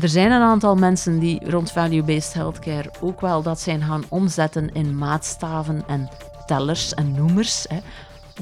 [0.00, 4.72] er zijn een aantal mensen die rond value-based healthcare ook wel dat zijn gaan omzetten
[4.72, 6.08] in maatstaven en
[6.46, 7.66] tellers en noemers.
[7.68, 7.78] Hè.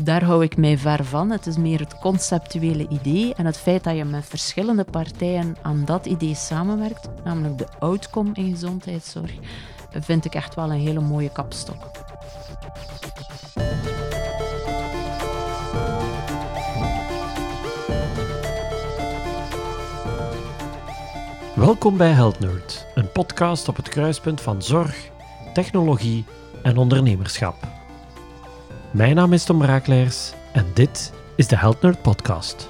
[0.00, 1.30] Daar hou ik mij ver van.
[1.30, 5.84] Het is meer het conceptuele idee en het feit dat je met verschillende partijen aan
[5.84, 9.32] dat idee samenwerkt, namelijk de outcome in gezondheidszorg,
[9.90, 11.90] vind ik echt wel een hele mooie kapstok.
[21.56, 25.10] Welkom bij Health Nerd, een podcast op het kruispunt van zorg,
[25.52, 26.24] technologie
[26.62, 27.54] en ondernemerschap.
[28.90, 32.68] Mijn naam is Tom Raakleers en dit is de Health Nerd Podcast.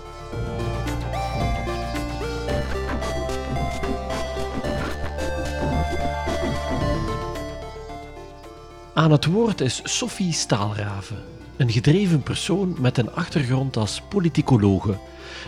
[8.95, 11.23] Aan het woord is Sophie Staalraven,
[11.57, 14.99] een gedreven persoon met een achtergrond als politicologe.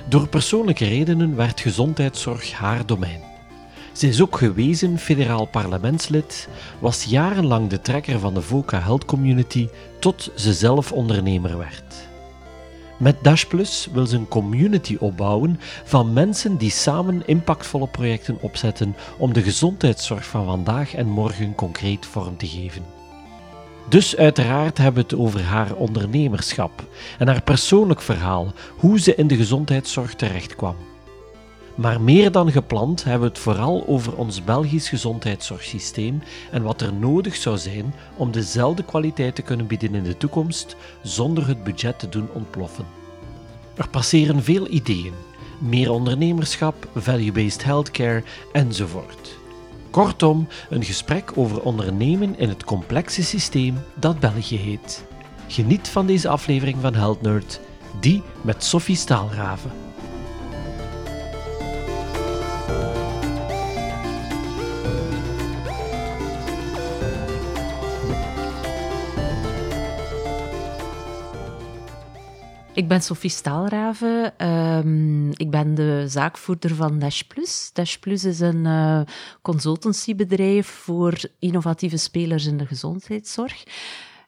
[0.09, 3.29] Door persoonlijke redenen werd gezondheidszorg haar domein.
[3.99, 9.68] Ze is ook gewezen federaal parlementslid, was jarenlang de trekker van de VOCA Health Community
[9.99, 12.09] tot ze zelf ondernemer werd.
[12.96, 18.96] Met Dash Plus wil ze een community opbouwen van mensen die samen impactvolle projecten opzetten
[19.16, 22.83] om de gezondheidszorg van vandaag en morgen concreet vorm te geven.
[23.88, 29.27] Dus uiteraard hebben we het over haar ondernemerschap en haar persoonlijk verhaal, hoe ze in
[29.27, 30.77] de gezondheidszorg terechtkwam.
[31.79, 36.93] Maar meer dan gepland hebben we het vooral over ons Belgisch gezondheidszorgsysteem en wat er
[36.93, 41.99] nodig zou zijn om dezelfde kwaliteit te kunnen bieden in de toekomst zonder het budget
[41.99, 42.84] te doen ontploffen.
[43.74, 45.12] Er passeren veel ideeën,
[45.59, 49.38] meer ondernemerschap, value-based healthcare enzovoort.
[49.90, 55.04] Kortom, een gesprek over ondernemen in het complexe systeem dat België heet.
[55.46, 57.60] Geniet van deze aflevering van Health Nerd,
[58.01, 59.87] die met Sophie Staalraven.
[72.78, 74.47] Ik ben Sophie Staalraven.
[74.49, 77.71] Um, ik ben de zaakvoerder van Dash Plus.
[77.72, 79.00] Dash Plus is een uh,
[79.43, 83.65] consultancybedrijf voor innovatieve spelers in de gezondheidszorg.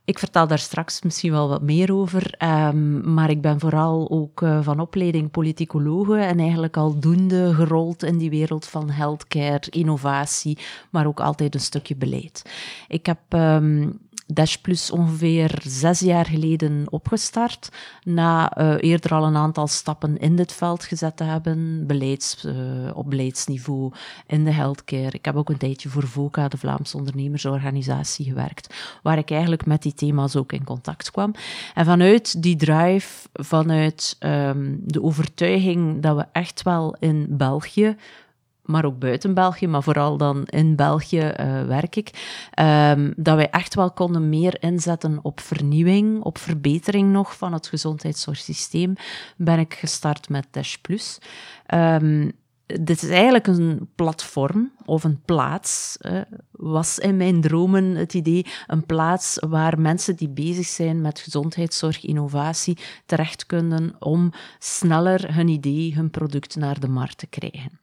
[0.05, 4.41] Ik vertel daar straks misschien wel wat meer over, um, maar ik ben vooral ook
[4.41, 10.59] uh, van opleiding politicologe en eigenlijk aldoende gerold in die wereld van healthcare, innovatie,
[10.91, 12.43] maar ook altijd een stukje beleid.
[12.88, 13.99] Ik heb um,
[14.33, 17.69] Dash Plus ongeveer zes jaar geleden opgestart,
[18.05, 22.55] na uh, eerder al een aantal stappen in dit veld gezet te hebben, beleids, uh,
[22.95, 23.93] op beleidsniveau
[24.27, 25.11] in de healthcare.
[25.13, 29.83] Ik heb ook een tijdje voor VOCA, de Vlaamse ondernemersorganisatie, gewerkt, waar ik eigenlijk met
[29.83, 31.35] die thema's ook in contact kwam.
[31.75, 37.97] En vanuit die drive, vanuit um, de overtuiging dat we echt wel in België
[38.70, 42.10] maar ook buiten België, maar vooral dan in België uh, werk ik,
[42.60, 47.66] um, dat wij echt wel konden meer inzetten op vernieuwing, op verbetering nog van het
[47.66, 48.94] gezondheidszorgsysteem,
[49.36, 51.19] ben ik gestart met Dash Plus.
[51.75, 52.32] Um,
[52.78, 56.20] dit is eigenlijk een platform of een plaats, uh,
[56.50, 62.04] was in mijn dromen het idee, een plaats waar mensen die bezig zijn met gezondheidszorg,
[62.04, 67.80] innovatie, terecht kunnen om sneller hun idee, hun product naar de markt te krijgen.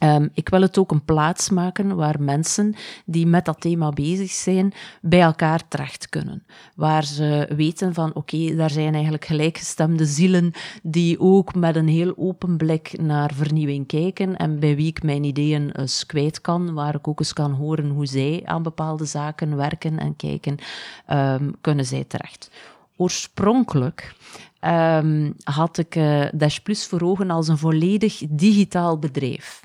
[0.00, 2.74] Um, ik wil het ook een plaats maken waar mensen
[3.04, 6.46] die met dat thema bezig zijn, bij elkaar terecht kunnen.
[6.74, 10.52] Waar ze weten van, oké, daar zijn eigenlijk gelijkgestemde zielen
[10.82, 15.24] die ook met een heel open blik naar vernieuwing kijken en bij wie ik mijn
[15.24, 19.56] ideeën eens kwijt kan, waar ik ook eens kan horen hoe zij aan bepaalde zaken
[19.56, 20.56] werken en kijken,
[21.10, 22.50] um, kunnen zij terecht.
[22.96, 24.14] Oorspronkelijk
[24.60, 29.64] um, had ik uh, Dash Plus voor ogen als een volledig digitaal bedrijf.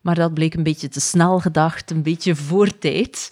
[0.00, 3.30] Maar dat bleek een beetje te snel gedacht, een beetje voor tijd.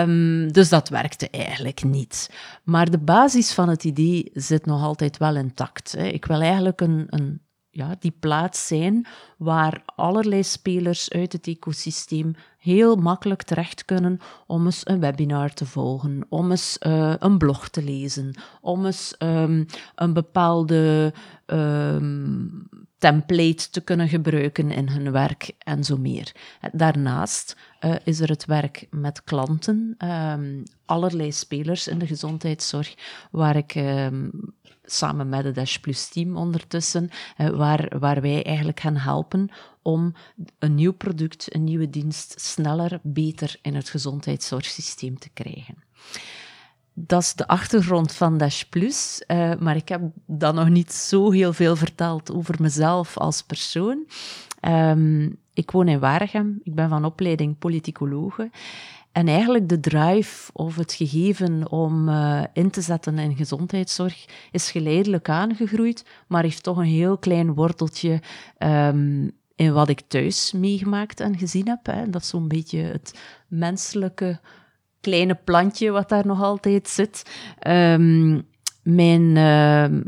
[0.00, 2.30] Um, dus dat werkte eigenlijk niet.
[2.64, 5.92] Maar de basis van het idee zit nog altijd wel intact.
[5.92, 6.04] Hè.
[6.06, 9.06] Ik wil eigenlijk een, een ja, die plaats zijn
[9.38, 15.66] waar allerlei spelers uit het ecosysteem heel makkelijk terecht kunnen om eens een webinar te
[15.66, 21.12] volgen, om eens uh, een blog te lezen, om eens um, een bepaalde
[21.46, 22.68] um,
[22.98, 26.32] template te kunnen gebruiken in hun werk en zo meer.
[26.72, 32.94] Daarnaast uh, is er het werk met klanten, um, allerlei spelers in de gezondheidszorg,
[33.30, 33.74] waar ik
[34.90, 39.27] samen met het Dash Plus team ondertussen, uh, waar, waar wij eigenlijk gaan helpen
[39.82, 40.14] om
[40.58, 45.74] een nieuw product, een nieuwe dienst sneller, beter in het gezondheidszorgsysteem te krijgen.
[46.94, 49.24] dat is de achtergrond van Dash Plus.
[49.26, 54.06] Uh, maar ik heb dan nog niet zo heel veel verteld over mezelf als persoon.
[54.60, 56.60] Um, ik woon in Waregem.
[56.62, 58.50] Ik ben van opleiding politicologe.
[59.12, 64.70] En eigenlijk de drive of het gegeven om uh, in te zetten in gezondheidszorg is
[64.70, 68.20] geleidelijk aangegroeid, maar heeft toch een heel klein worteltje
[68.58, 71.86] um, in wat ik thuis meegemaakt en gezien heb.
[71.86, 72.10] Hè.
[72.10, 74.40] Dat is zo'n beetje het menselijke
[75.00, 77.22] kleine plantje wat daar nog altijd zit.
[77.66, 78.46] Um,
[78.82, 80.02] mijn, uh,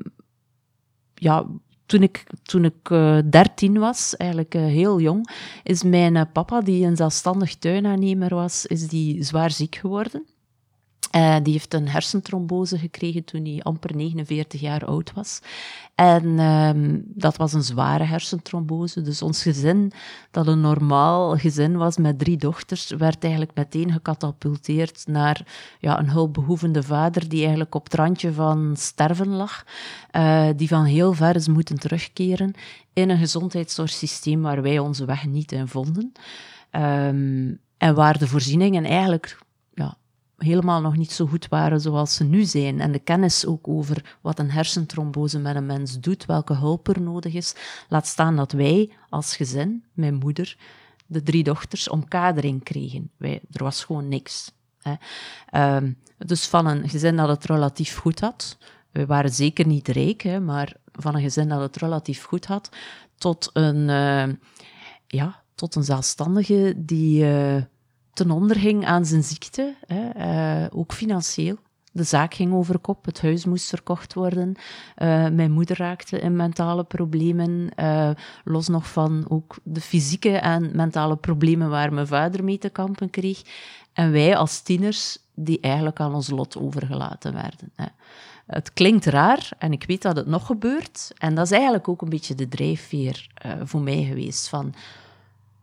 [1.15, 1.47] ja,
[1.91, 5.31] toen ik, toen ik uh, 13 was, eigenlijk uh, heel jong,
[5.63, 10.27] is mijn uh, papa, die een zelfstandig tuinaannemer was, is die zwaar ziek geworden.
[11.17, 15.41] Uh, die heeft een hersentrombose gekregen toen hij amper 49 jaar oud was.
[15.95, 19.03] En um, dat was een zware hersentrombose.
[19.03, 19.93] Dus ons gezin,
[20.31, 25.47] dat een normaal gezin was met drie dochters, werd eigenlijk meteen gecatapulteerd naar
[25.79, 29.65] ja, een hulpbehoevende vader die eigenlijk op het randje van sterven lag.
[30.17, 32.55] Uh, die van heel ver is moeten terugkeren
[32.93, 36.13] in een gezondheidszorgsysteem waar wij onze weg niet in vonden.
[36.71, 39.39] Um, en waar de voorzieningen eigenlijk
[40.43, 42.81] helemaal nog niet zo goed waren zoals ze nu zijn.
[42.81, 47.01] En de kennis ook over wat een hersentrombose met een mens doet, welke hulp er
[47.01, 47.55] nodig is.
[47.89, 50.57] Laat staan dat wij als gezin, mijn moeder,
[51.07, 53.11] de drie dochters, omkadering kregen.
[53.17, 54.53] Wij, er was gewoon niks.
[54.83, 54.95] Hè.
[55.77, 58.59] Um, dus van een gezin dat het relatief goed had,
[58.91, 62.71] we waren zeker niet rijk, hè, maar van een gezin dat het relatief goed had,
[63.15, 64.35] tot een, uh,
[65.07, 67.25] ja, tot een zelfstandige die...
[67.25, 67.63] Uh,
[68.21, 70.11] ten onder ging aan zijn ziekte, hè,
[70.63, 71.57] uh, ook financieel.
[71.93, 74.55] De zaak ging over kop, het huis moest verkocht worden.
[74.57, 78.11] Uh, mijn moeder raakte in mentale problemen, uh,
[78.45, 83.11] los nog van ook de fysieke en mentale problemen waar mijn vader mee te kampen
[83.11, 83.43] kreeg.
[83.93, 87.73] En wij als tieners, die eigenlijk aan ons lot overgelaten werden.
[87.75, 87.87] Hè.
[88.47, 91.13] Het klinkt raar en ik weet dat het nog gebeurt.
[91.19, 93.27] En dat is eigenlijk ook een beetje de drijfveer
[93.65, 94.49] voor mij geweest.
[94.49, 94.75] Van,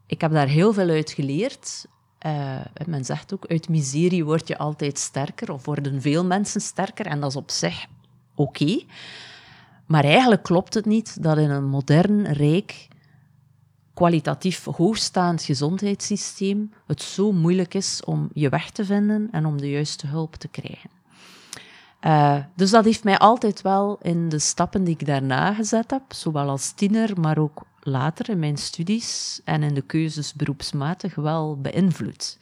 [0.06, 1.86] ik heb daar heel veel uit geleerd.
[2.26, 7.06] Uh, men zegt ook, uit miserie word je altijd sterker, of worden veel mensen sterker,
[7.06, 7.86] en dat is op zich
[8.36, 8.84] oké.
[9.86, 12.88] Maar eigenlijk klopt het niet dat in een modern, rijk,
[13.94, 19.70] kwalitatief hoogstaand gezondheidssysteem het zo moeilijk is om je weg te vinden en om de
[19.70, 20.90] juiste hulp te krijgen.
[22.02, 26.02] Uh, dus dat heeft mij altijd wel in de stappen die ik daarna gezet heb,
[26.08, 31.62] zowel als tiener, maar ook later in mijn studies en in de keuzes beroepsmatig wel
[31.62, 32.38] beïnvloed.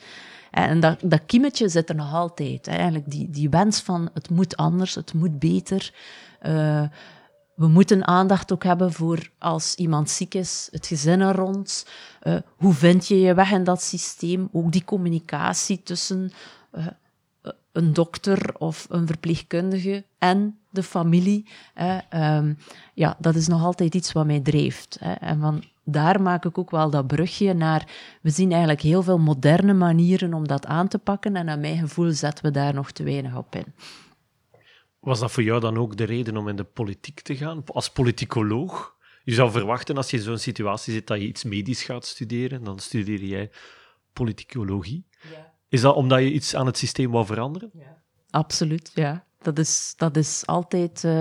[0.51, 2.67] En dat, dat kiemetje zit er nog altijd.
[2.67, 5.93] Eigenlijk die, die wens van het moet anders, het moet beter.
[6.47, 6.83] Uh,
[7.55, 11.85] we moeten aandacht ook hebben voor als iemand ziek is, het gezin er rond.
[12.23, 14.49] Uh, hoe vind je je weg in dat systeem?
[14.51, 16.31] Ook die communicatie tussen
[17.75, 21.47] een dokter of een verpleegkundige en de familie.
[21.73, 21.97] Hè,
[22.37, 22.57] um,
[22.93, 24.97] ja, dat is nog altijd iets wat mij drijft.
[24.99, 25.13] Hè.
[25.13, 27.87] En van daar maak ik ook wel dat brugje naar.
[28.21, 31.35] We zien eigenlijk heel veel moderne manieren om dat aan te pakken.
[31.35, 33.73] En naar mijn gevoel zetten we daar nog te weinig op in.
[34.99, 37.89] Was dat voor jou dan ook de reden om in de politiek te gaan, als
[37.89, 38.95] politicoloog?
[39.23, 42.63] Je zou verwachten als je in zo'n situatie zit dat je iets medisch gaat studeren,
[42.63, 43.49] dan studeer jij
[44.13, 45.05] politicologie.
[45.31, 45.53] Ja.
[45.75, 47.69] Is dat omdat je iets aan het systeem wou veranderen?
[47.73, 47.97] Ja.
[48.29, 49.23] Absoluut, ja.
[49.41, 51.11] Dat is, dat is altijd uh,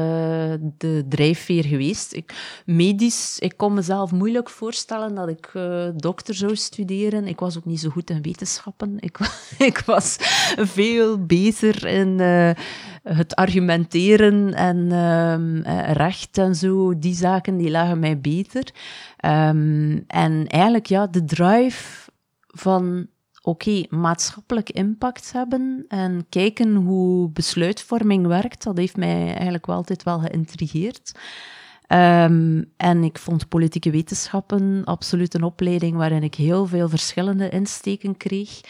[0.78, 2.12] de drijfveer geweest.
[2.12, 7.26] Ik, medisch, ik kon mezelf moeilijk voorstellen dat ik uh, dokter zou studeren.
[7.26, 8.96] Ik was ook niet zo goed in wetenschappen.
[8.98, 9.18] Ik,
[9.70, 10.16] ik was
[10.56, 12.50] veel beter in uh,
[13.02, 15.60] het argumenteren en ehm,
[15.92, 16.98] recht en zo.
[16.98, 18.64] Die zaken die lagen mij beter.
[19.24, 22.10] Um, en eigenlijk, ja, de drive
[22.46, 23.08] van
[23.44, 30.18] oké, maatschappelijk impact hebben en kijken hoe besluitvorming werkt, dat heeft mij eigenlijk altijd wel
[30.18, 31.12] geïntrigeerd.
[31.88, 38.16] Um, en ik vond politieke wetenschappen absoluut een opleiding waarin ik heel veel verschillende insteken
[38.16, 38.60] kreeg.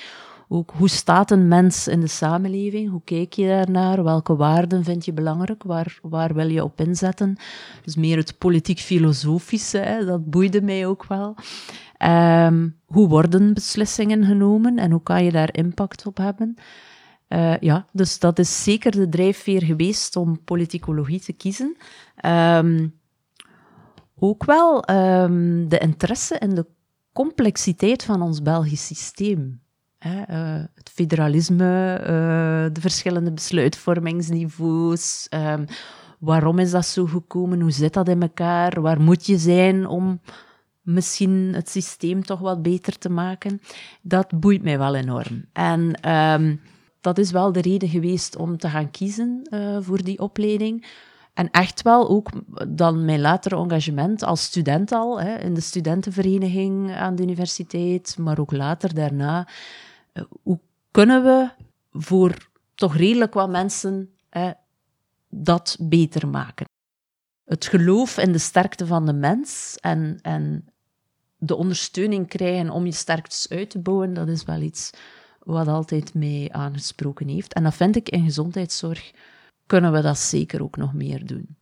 [0.48, 2.90] Ook hoe staat een mens in de samenleving?
[2.90, 4.04] Hoe kijk je daarnaar?
[4.04, 5.62] Welke waarden vind je belangrijk?
[5.62, 7.36] Waar, waar wil je op inzetten?
[7.84, 11.34] Dus meer het politiek-filosofische, dat boeide mij ook wel.
[12.06, 16.54] Um, hoe worden beslissingen genomen en hoe kan je daar impact op hebben?
[17.28, 21.76] Uh, ja, dus dat is zeker de drijfveer geweest om politicologie te kiezen.
[22.26, 22.94] Um,
[24.18, 26.66] ook wel um, de interesse in de
[27.12, 29.60] complexiteit van ons Belgisch systeem.
[29.98, 32.06] Hè, uh, het federalisme, uh,
[32.72, 35.28] de verschillende besluitvormingsniveaus.
[36.18, 37.60] Waarom is dat zo gekomen?
[37.60, 38.80] Hoe zit dat in elkaar?
[38.80, 40.20] Waar moet je zijn om
[40.84, 43.60] misschien het systeem toch wat beter te maken.
[44.02, 45.44] Dat boeit mij wel enorm.
[45.52, 46.60] En um,
[47.00, 50.86] dat is wel de reden geweest om te gaan kiezen uh, voor die opleiding.
[51.34, 52.30] En echt wel ook
[52.68, 58.38] dan mijn latere engagement als student al, hè, in de studentenvereniging aan de universiteit, maar
[58.38, 59.48] ook later daarna.
[60.12, 60.60] Uh, hoe
[60.90, 61.50] kunnen we
[61.92, 64.50] voor toch redelijk wat mensen hè,
[65.28, 66.66] dat beter maken?
[67.44, 70.64] Het geloof in de sterkte van de mens en, en
[71.46, 74.90] de ondersteuning krijgen om je sterktes uit te bouwen, dat is wel iets
[75.38, 77.52] wat altijd mij aangesproken heeft.
[77.52, 79.12] En dat vind ik in gezondheidszorg
[79.66, 81.56] kunnen we dat zeker ook nog meer doen.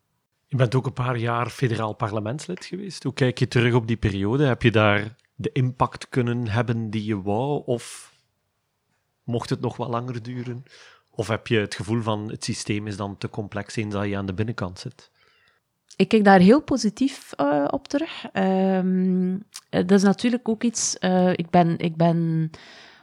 [0.46, 3.02] Je bent ook een paar jaar federaal parlementslid geweest.
[3.02, 4.44] Hoe kijk je terug op die periode?
[4.44, 7.62] Heb je daar de impact kunnen hebben die je wou?
[7.64, 8.14] Of
[9.24, 10.62] mocht het nog wat langer duren?
[11.10, 14.16] Of heb je het gevoel van het systeem is dan te complex eens dat je
[14.16, 15.10] aan de binnenkant zit?
[15.96, 18.24] Ik kijk daar heel positief uh, op terug.
[18.32, 20.96] Um, dat is natuurlijk ook iets.
[21.00, 21.78] Uh, ik ben.
[21.78, 22.50] Ik ben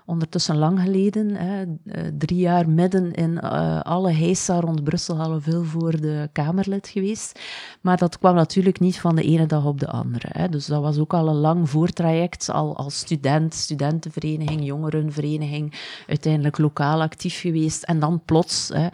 [0.09, 5.63] ondertussen lang geleden, hè, eh, drie jaar midden in uh, alle heisa rond Brussel, veel
[5.63, 7.39] voor de Kamerlid geweest.
[7.81, 10.27] Maar dat kwam natuurlijk niet van de ene dag op de andere.
[10.31, 10.49] Hè.
[10.49, 15.73] Dus dat was ook al een lang voortraject, al als student, studentenvereniging, jongerenvereniging,
[16.07, 17.83] uiteindelijk lokaal actief geweest.
[17.83, 18.71] En dan plots...
[18.73, 18.87] Hè,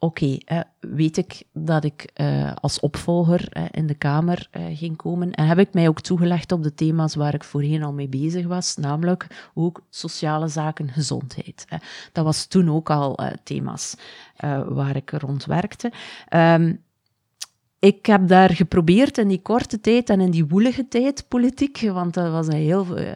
[0.00, 0.38] oké,
[0.80, 5.32] weet ik dat ik uh, als opvolger in de Kamer uh, ging komen.
[5.32, 8.46] En heb ik mij ook toegelegd op de thema's waar ik voorheen al mee bezig
[8.46, 11.64] was, namelijk ook sociale zaken, gezondheid.
[12.12, 13.96] Dat was toen ook al thema's
[14.68, 15.92] waar ik rond werkte.
[16.34, 16.82] Um,
[17.80, 22.14] ik heb daar geprobeerd in die korte tijd en in die woelige tijd, politiek, want
[22.14, 23.12] dat was heel, eh,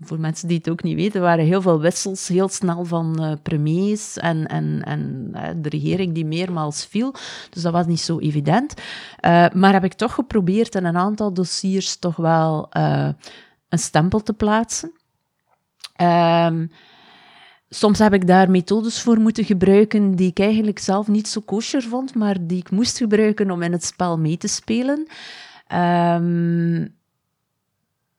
[0.00, 3.32] voor mensen die het ook niet weten, waren heel veel wissels heel snel van uh,
[3.42, 7.14] premiers en, en, en uh, de regering die meermaals viel.
[7.50, 8.74] Dus dat was niet zo evident.
[9.52, 12.68] Maar heb ik toch geprobeerd in een aantal dossiers toch wel
[13.68, 14.92] een stempel te plaatsen.
[16.02, 16.70] Um,
[17.68, 21.82] Soms heb ik daar methodes voor moeten gebruiken die ik eigenlijk zelf niet zo kosher
[21.82, 25.06] vond, maar die ik moest gebruiken om in het spel mee te spelen.
[25.74, 26.94] Um,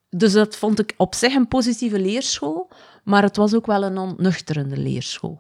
[0.10, 2.70] dus dat vond ik op zich een positieve leerschool,
[3.04, 5.40] maar het was ook wel een onnuchterende leerschool.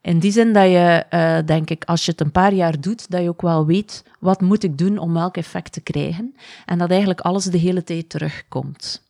[0.00, 3.10] In die zin dat je, uh, denk ik, als je het een paar jaar doet,
[3.10, 6.34] dat je ook wel weet wat moet ik doen om welk effect te krijgen.
[6.66, 9.07] En dat eigenlijk alles de hele tijd terugkomt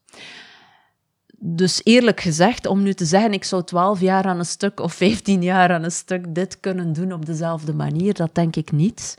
[1.40, 4.92] dus eerlijk gezegd, om nu te zeggen, ik zou twaalf jaar aan een stuk of
[4.94, 9.18] vijftien jaar aan een stuk dit kunnen doen op dezelfde manier, dat denk ik niet.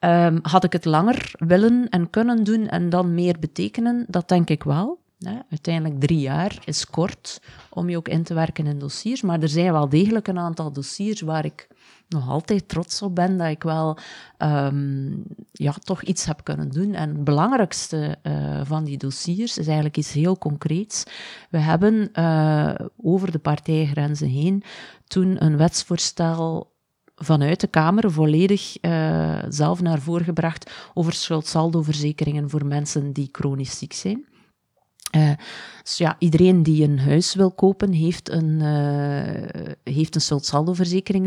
[0.00, 4.50] Um, had ik het langer willen en kunnen doen en dan meer betekenen, dat denk
[4.50, 5.02] ik wel.
[5.50, 9.48] Uiteindelijk drie jaar is kort om je ook in te werken in dossiers, maar er
[9.48, 11.68] zijn wel degelijk een aantal dossiers waar ik
[12.08, 13.98] nog altijd trots op ben dat ik wel
[14.38, 16.94] um, ja, toch iets heb kunnen doen.
[16.94, 21.04] En het belangrijkste uh, van die dossiers is eigenlijk iets heel concreets.
[21.50, 24.62] We hebben uh, over de partijgrenzen heen
[25.06, 26.72] toen een wetsvoorstel
[27.16, 33.78] vanuit de Kamer volledig uh, zelf naar voren gebracht over schuldsaldoverzekeringen voor mensen die chronisch
[33.78, 34.24] ziek zijn.
[35.16, 35.30] Uh,
[35.82, 40.20] dus ja, iedereen die een huis wil kopen, heeft een, uh, heeft een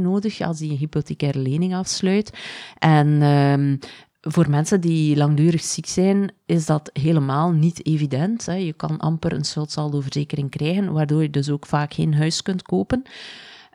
[0.02, 2.38] nodig als die een hypothecaire lening afsluit.
[2.78, 3.78] En uh,
[4.22, 8.46] voor mensen die langdurig ziek zijn, is dat helemaal niet evident.
[8.46, 8.54] Hè.
[8.54, 13.04] Je kan amper een schuldsaldoverzekering krijgen, waardoor je dus ook vaak geen huis kunt kopen.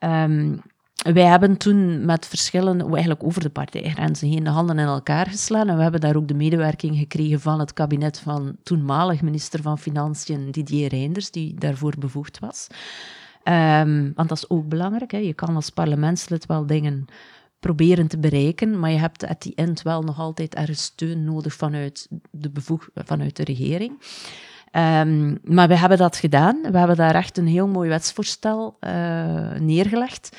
[0.04, 0.60] Um,
[1.02, 5.68] wij hebben toen met verschillen, eigenlijk over de partijgrenzen heen, de handen in elkaar geslaan.
[5.68, 9.78] En we hebben daar ook de medewerking gekregen van het kabinet van toenmalig minister van
[9.78, 12.66] Financiën Didier Reinders, die daarvoor bevoegd was.
[13.44, 15.10] Um, want dat is ook belangrijk.
[15.10, 15.18] Hè.
[15.18, 17.06] Je kan als parlementslid wel dingen
[17.60, 21.54] proberen te bereiken, maar je hebt at die end wel nog altijd ergens steun nodig
[21.54, 23.90] vanuit de, bevoeg, vanuit de regering.
[24.76, 26.58] Um, maar we hebben dat gedaan.
[26.70, 30.36] We hebben daar echt een heel mooi wetsvoorstel uh, neergelegd.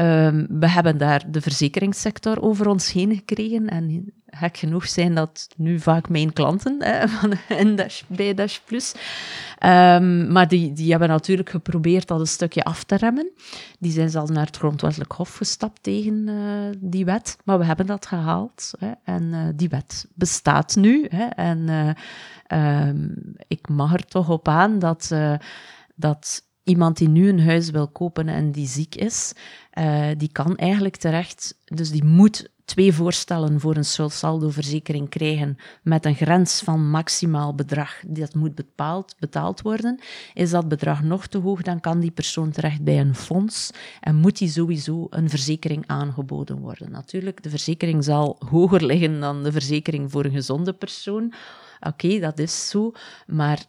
[0.00, 3.68] Um, we hebben daar de verzekeringssector over ons heen gekregen.
[3.68, 8.58] En gek genoeg zijn dat nu vaak mijn klanten hè, van, in Dash, bij Dash
[8.58, 8.94] Plus.
[9.64, 13.30] Um, maar die, die hebben natuurlijk geprobeerd dat een stukje af te remmen.
[13.78, 17.36] Die zijn zelfs naar het grondwettelijk hof gestapt tegen uh, die wet.
[17.44, 18.70] Maar we hebben dat gehaald.
[18.78, 21.06] Hè, en uh, die wet bestaat nu.
[21.10, 21.58] Hè, en
[22.48, 25.14] uh, um, ik mag er toch op aan dat,
[25.94, 29.32] dat iemand die nu een huis wil kopen en die ziek is,
[29.78, 36.04] uh, die kan eigenlijk terecht, dus die moet twee voorstellen voor een schuldsaldoverzekering krijgen met
[36.04, 40.00] een grens van maximaal bedrag dat moet bepaald, betaald worden.
[40.34, 43.70] Is dat bedrag nog te hoog, dan kan die persoon terecht bij een fonds
[44.00, 46.90] en moet die sowieso een verzekering aangeboden worden.
[46.90, 51.32] Natuurlijk, de verzekering zal hoger liggen dan de verzekering voor een gezonde persoon.
[51.80, 52.92] Oké, dat is zo,
[53.26, 53.64] maar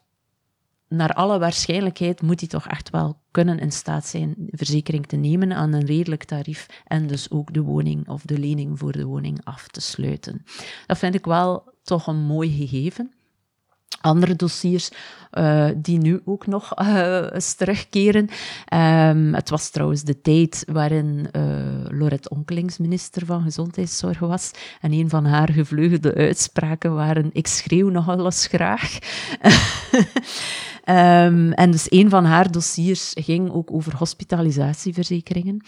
[0.89, 5.53] naar alle waarschijnlijkheid moet hij toch echt wel kunnen in staat zijn verzekering te nemen
[5.53, 9.39] aan een redelijk tarief en dus ook de woning of de lening voor de woning
[9.43, 10.43] af te sluiten.
[10.86, 13.13] Dat vind ik wel toch een mooi gegeven
[14.01, 14.89] andere dossiers
[15.34, 18.29] uh, die nu ook nog uh, eens terugkeren.
[18.74, 21.44] Um, het was trouwens de tijd waarin uh,
[21.89, 24.51] Lorette Onkelings minister van Gezondheidszorg was.
[24.82, 28.98] En een van haar gevleugelde uitspraken waren: Ik schreeuw nogal eens graag.
[30.86, 35.62] um, en dus een van haar dossiers ging ook over hospitalisatieverzekeringen.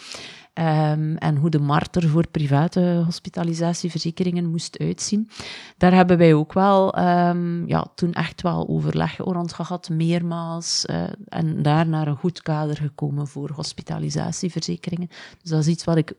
[0.53, 5.29] Um, en hoe de markt er voor private hospitalisatieverzekeringen moest uitzien.
[5.77, 10.85] Daar hebben wij ook wel um, ja, toen echt wel overleg rond gehad, meermaals.
[10.89, 15.07] Uh, en daar naar een goed kader gekomen voor hospitalisatieverzekeringen.
[15.41, 16.13] Dus dat is iets wat ik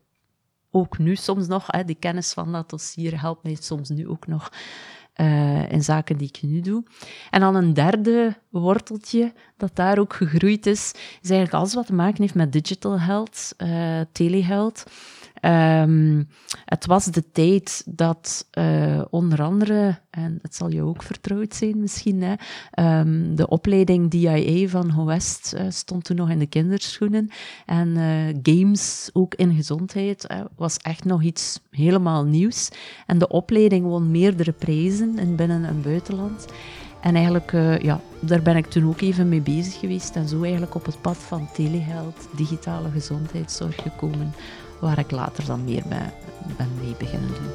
[0.70, 4.26] ook nu soms nog, hè, die kennis van dat dossier helpt mij soms nu ook
[4.26, 4.50] nog
[5.16, 6.85] uh, in zaken die ik nu doe.
[7.31, 10.92] En dan een derde worteltje dat daar ook gegroeid is,
[11.23, 14.85] is eigenlijk alles wat te maken heeft met digital health, uh, telehealth.
[15.44, 16.28] Um,
[16.64, 21.80] het was de tijd dat uh, onder andere, en het zal je ook vertrouwd zijn
[21.80, 22.34] misschien, hè,
[23.00, 27.30] um, de opleiding DIA van Hoest uh, stond toen nog in de kinderschoenen.
[27.66, 32.68] En uh, games, ook in gezondheid, was echt nog iets helemaal nieuws.
[33.06, 36.46] En de opleiding won meerdere prijzen in binnen- en buitenland.
[37.00, 37.50] En eigenlijk,
[37.82, 41.00] ja, daar ben ik toen ook even mee bezig geweest en zo eigenlijk op het
[41.00, 44.32] pad van telehealth, digitale gezondheidszorg gekomen
[44.82, 46.14] waar ik later dan meer bij,
[46.56, 47.50] ben mee beginnen doen.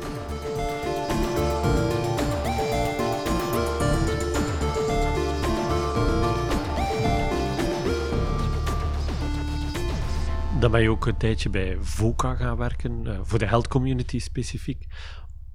[10.59, 14.19] Dan ben je ook een tijdje bij VOCA gaan werken, uh, voor de health community
[14.19, 14.85] specifiek.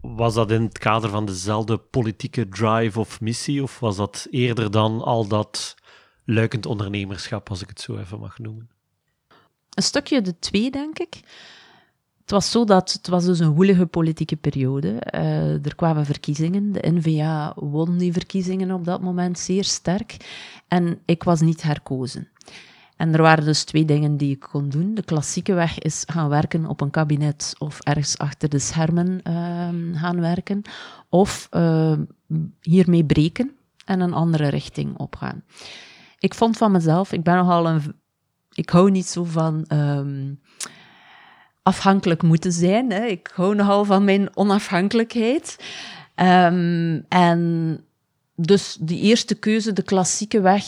[0.01, 4.71] Was dat in het kader van dezelfde politieke drive of missie, of was dat eerder
[4.71, 5.75] dan al dat
[6.25, 8.71] luikend ondernemerschap, als ik het zo even mag noemen?
[9.75, 11.21] Een stukje de twee, denk ik.
[12.23, 15.03] Het was zo dat het was dus een woelige politieke periode.
[15.15, 16.73] Uh, er kwamen verkiezingen.
[16.73, 20.17] De NVA won die verkiezingen op dat moment zeer sterk.
[20.69, 22.29] En ik was niet herkozen.
[22.97, 24.95] En er waren dus twee dingen die ik kon doen.
[24.95, 30.01] De klassieke weg is gaan werken op een kabinet of ergens achter de schermen uh,
[30.01, 30.63] gaan werken.
[31.09, 31.99] Of uh,
[32.61, 33.51] hiermee breken
[33.85, 35.45] en een andere richting opgaan.
[36.19, 38.01] Ik vond van mezelf, ik ben nogal een.
[38.53, 39.65] Ik hou niet zo van.
[39.73, 40.41] Um,
[41.63, 42.91] afhankelijk moeten zijn.
[42.91, 43.05] Hè.
[43.05, 45.57] Ik hou nogal van mijn onafhankelijkheid.
[46.17, 47.81] Um, en
[48.35, 50.65] dus die eerste keuze, de klassieke weg,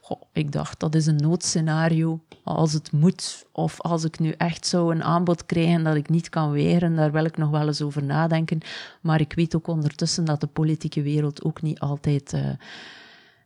[0.00, 2.20] goh, ik dacht dat is een noodscenario.
[2.44, 6.28] Als het moet, of als ik nu echt zou een aanbod krijgen dat ik niet
[6.28, 8.60] kan weren, daar wil ik nog wel eens over nadenken.
[9.00, 12.34] Maar ik weet ook ondertussen dat de politieke wereld ook niet altijd.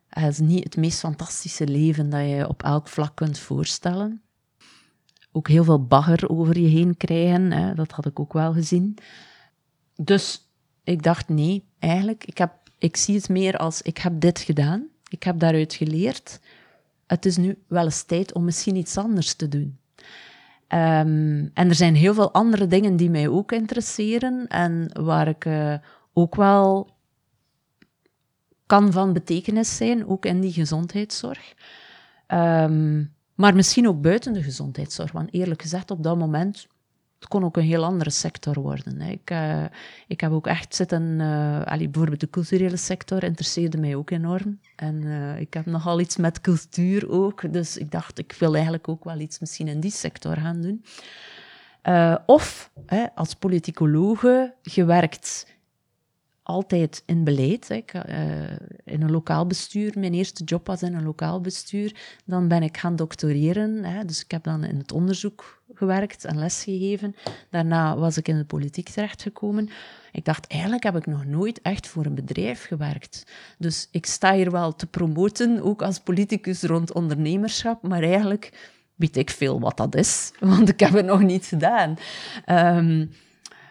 [0.09, 4.24] Het is niet het meest fantastische leven dat je op elk vlak kunt voorstellen
[5.37, 7.53] ook heel veel bagger over je heen krijgen.
[7.53, 7.75] Hè.
[7.75, 8.97] Dat had ik ook wel gezien.
[9.97, 10.51] Dus
[10.85, 14.87] ik dacht, nee, eigenlijk, ik, heb, ik zie het meer als, ik heb dit gedaan.
[15.09, 16.41] Ik heb daaruit geleerd.
[17.07, 19.79] Het is nu wel eens tijd om misschien iets anders te doen.
[20.69, 25.45] Um, en er zijn heel veel andere dingen die mij ook interesseren en waar ik
[25.45, 25.75] uh,
[26.13, 26.97] ook wel
[28.67, 31.55] kan van betekenis zijn, ook in die gezondheidszorg.
[32.29, 35.13] Um, maar misschien ook buiten de gezondheidszorg.
[35.13, 36.67] Want eerlijk gezegd, op dat moment,
[37.19, 39.01] het kon ook een heel andere sector worden.
[39.01, 39.65] Ik, uh,
[40.07, 41.21] ik heb ook echt zitten...
[41.65, 44.59] Allee, bijvoorbeeld de culturele sector interesseerde mij ook enorm.
[44.77, 47.53] En uh, ik heb nogal iets met cultuur ook.
[47.53, 50.85] Dus ik dacht, ik wil eigenlijk ook wel iets misschien in die sector gaan doen.
[52.27, 52.71] of
[53.15, 55.54] als politicologe gewerkt
[56.45, 57.71] altijd in beleid.
[57.71, 58.51] Ik, uh,
[58.85, 59.93] in een lokaal bestuur.
[59.99, 61.97] Mijn eerste job was in een lokaal bestuur.
[62.25, 63.85] Dan ben ik gaan doctoreren.
[63.85, 64.05] Hè.
[64.05, 67.15] Dus ik heb dan in het onderzoek gewerkt en lesgegeven.
[67.51, 69.69] Daarna was ik in de politiek terechtgekomen.
[70.13, 73.27] Ik dacht, eigenlijk heb ik nog nooit echt voor een bedrijf gewerkt.
[73.59, 77.83] Dus ik sta hier wel te promoten, ook als politicus rond ondernemerschap.
[77.83, 81.97] Maar eigenlijk weet ik veel wat dat is, want ik heb het nog niet gedaan.
[82.47, 83.11] Um,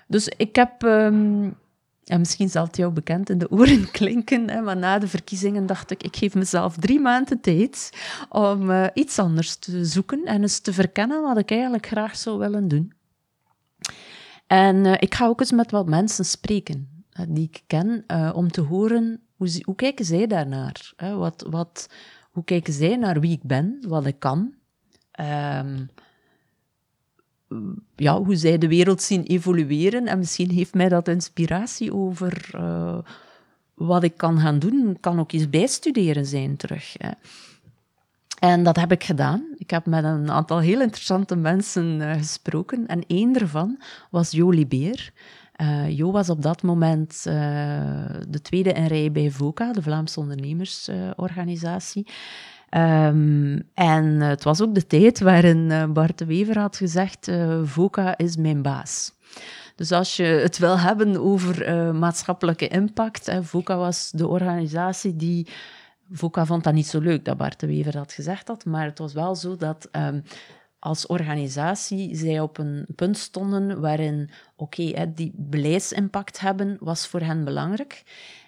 [0.07, 0.81] dus ik heb...
[0.81, 1.61] Um,
[2.05, 5.65] en misschien zal het jou bekend in de oren klinken, hè, maar na de verkiezingen
[5.65, 7.89] dacht ik, ik geef mezelf drie maanden tijd
[8.29, 12.37] om uh, iets anders te zoeken en eens te verkennen wat ik eigenlijk graag zou
[12.37, 12.93] willen doen.
[14.47, 18.51] En uh, ik ga ook eens met wat mensen spreken uh, die ik ken, om
[18.51, 20.93] te horen hoe, hoe kijken zij daarnaar.
[20.95, 21.15] Hè?
[21.15, 21.89] Wat, wat,
[22.31, 24.53] hoe kijken zij naar wie ik ben, wat ik kan.
[25.19, 25.89] Um,
[27.95, 30.07] ja, hoe zij de wereld zien evolueren.
[30.07, 32.97] En misschien heeft mij dat inspiratie over uh,
[33.73, 36.95] wat ik kan gaan doen, kan ook eens bijstuderen zijn terug.
[36.97, 37.09] Hè.
[38.39, 39.45] En dat heb ik gedaan.
[39.57, 42.87] Ik heb met een aantal heel interessante mensen uh, gesproken.
[42.87, 45.11] En één daarvan was Jo Beer.
[45.61, 52.07] Uh, jo was op dat moment de tweede in rij bij VOCA, de Vlaamse ondernemersorganisatie.
[52.75, 57.31] Um, en het was ook de tijd waarin Bart de Wever had gezegd:
[57.63, 59.13] VOCA is mijn baas.
[59.75, 65.47] Dus als je het wil hebben over maatschappelijke impact, VOCA was de organisatie die
[66.11, 68.99] VOCA vond dat niet zo leuk dat Bart de Wever dat gezegd had, maar het
[68.99, 70.23] was wel zo dat um,
[70.79, 77.43] als organisatie zij op een punt stonden waarin, oké, die beleidsimpact hebben was voor hen
[77.43, 78.03] belangrijk.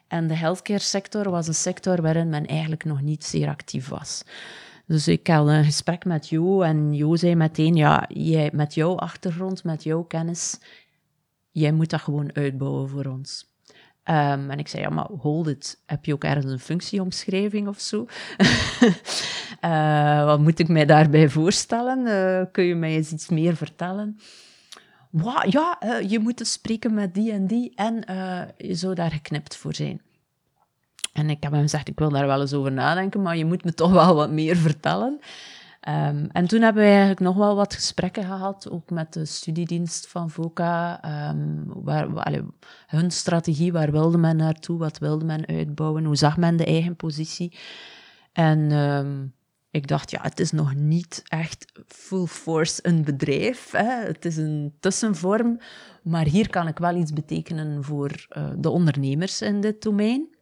[0.07, 4.23] En de healthcare sector was een sector waarin men eigenlijk nog niet zeer actief was.
[4.85, 8.95] Dus ik had een gesprek met Jo en Jo zei meteen, ja, jij, met jouw
[8.97, 10.59] achtergrond, met jouw kennis,
[11.51, 13.53] jij moet dat gewoon uitbouwen voor ons.
[14.09, 15.81] Um, en ik zei, ja, maar hold it.
[15.85, 18.05] Heb je ook ergens een functieomschrijving of zo?
[19.61, 22.07] uh, wat moet ik mij daarbij voorstellen?
[22.07, 24.19] Uh, kun je mij eens iets meer vertellen?
[25.15, 28.03] Wow, ja, uh, je moet dus spreken met die en die en
[28.57, 30.01] je zou daar geknipt voor zijn.
[31.13, 33.63] En ik heb hem gezegd, ik wil daar wel eens over nadenken, maar je moet
[33.63, 35.19] me toch wel wat meer vertellen.
[35.87, 40.07] Um, en toen hebben we eigenlijk nog wel wat gesprekken gehad, ook met de studiedienst
[40.07, 40.99] van VOCA.
[41.29, 42.41] Um, waar,
[42.87, 46.95] hun strategie, waar wilde men naartoe, wat wilde men uitbouwen, hoe zag men de eigen
[46.95, 47.57] positie.
[48.33, 49.33] En um,
[49.75, 53.71] ik dacht, ja, het is nog niet echt full force een bedrijf.
[53.71, 54.05] Hè.
[54.05, 55.59] Het is een tussenvorm,
[56.03, 60.35] maar hier kan ik wel iets betekenen voor uh, de ondernemers in dit domein.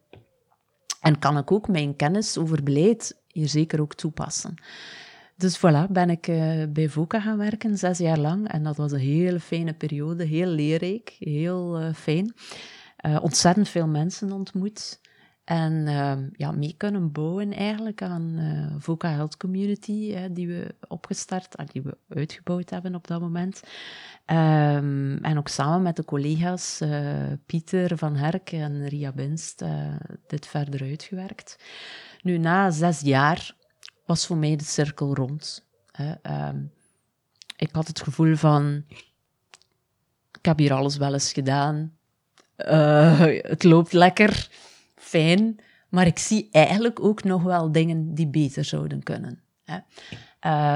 [1.01, 4.55] En kan ik ook mijn kennis over beleid hier zeker ook toepassen.
[5.37, 8.47] Dus voilà, ben ik uh, bij VOCA gaan werken, zes jaar lang.
[8.47, 12.33] En dat was een hele fijne periode, heel leerrijk, heel uh, fijn.
[13.21, 14.99] Ontzettend veel mensen ontmoet.
[15.43, 18.39] En ehm, ja, mee kunnen bouwen eigenlijk aan
[18.79, 23.61] VOCA Health Community, die we opgestart, die we uitgebouwd hebben op dat moment.
[24.25, 26.81] Um, en ook samen met de collega's
[27.45, 29.63] Pieter van Herk en Ria Binst
[30.27, 31.55] dit verder uitgewerkt.
[32.21, 33.55] Nu, na zes jaar
[34.05, 35.65] was voor mij de cirkel rond.
[35.91, 36.13] Hè.
[36.49, 36.71] Um,
[37.55, 38.85] ik had het gevoel van,
[40.31, 41.97] ik heb hier alles wel eens gedaan.
[42.57, 44.49] Uh, het loopt lekker,
[45.13, 45.59] fijn.
[45.89, 49.41] Maar ik zie eigenlijk ook nog wel dingen die beter zouden kunnen.
[49.63, 49.77] Hè.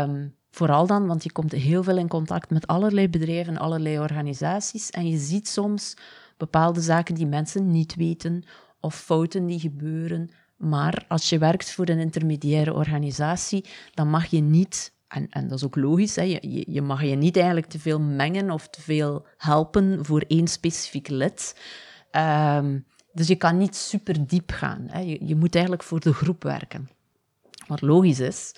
[0.03, 4.89] Um, vooral dan, want je komt heel veel in contact met allerlei bedrijven, allerlei organisaties.
[4.89, 5.97] En je ziet soms
[6.37, 8.43] bepaalde zaken die mensen niet weten,
[8.79, 14.41] of fouten die gebeuren, maar als je werkt voor een intermediaire organisatie, dan mag je
[14.41, 17.79] niet, en, en dat is ook logisch, hè, je, je mag je niet eigenlijk te
[17.79, 21.55] veel mengen of te veel helpen voor één specifiek lid.
[22.11, 22.85] Um,
[23.17, 24.85] dus je kan niet super diep gaan.
[24.87, 24.99] Hè.
[24.99, 26.89] Je, je, moet eigenlijk voor de groep werken.
[27.67, 28.55] Wat logisch is.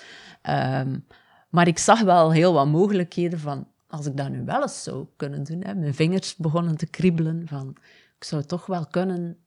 [0.50, 1.06] Um,
[1.50, 5.06] maar ik zag wel heel wat mogelijkheden van, als ik dat nu wel eens zou
[5.16, 5.62] kunnen doen.
[5.64, 5.76] Hè.
[5.76, 7.76] Mijn vingers begonnen te kriebelen van,
[8.18, 9.38] ik zou toch wel kunnen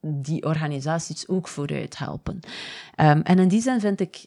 [0.00, 2.40] die organisaties ook vooruit helpen.
[2.96, 4.26] Um, en in die zin vind ik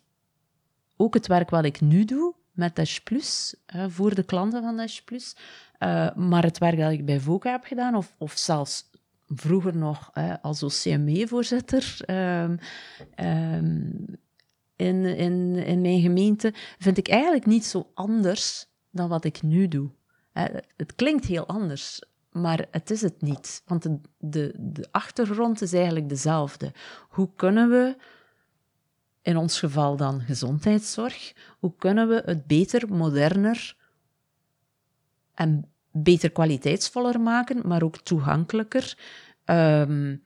[0.97, 3.55] ook het werk wat ik nu doe met Dash Plus,
[3.87, 5.35] voor de klanten van Dash Plus,
[5.79, 8.89] uh, maar het werk dat ik bij VOCA heb gedaan, of, of zelfs
[9.35, 12.59] vroeger nog als OCME-voorzitter um,
[13.25, 14.19] um,
[14.75, 19.67] in, in, in mijn gemeente, vind ik eigenlijk niet zo anders dan wat ik nu
[19.67, 19.89] doe.
[20.77, 25.73] het klinkt heel anders, maar het is het niet, want de, de, de achtergrond is
[25.73, 26.73] eigenlijk dezelfde.
[27.09, 27.95] Hoe kunnen we,
[29.21, 33.75] in ons geval dan gezondheidszorg, hoe kunnen we het beter, moderner
[35.33, 38.97] en beter kwaliteitsvoller maken, maar ook toegankelijker?
[39.45, 40.23] Um,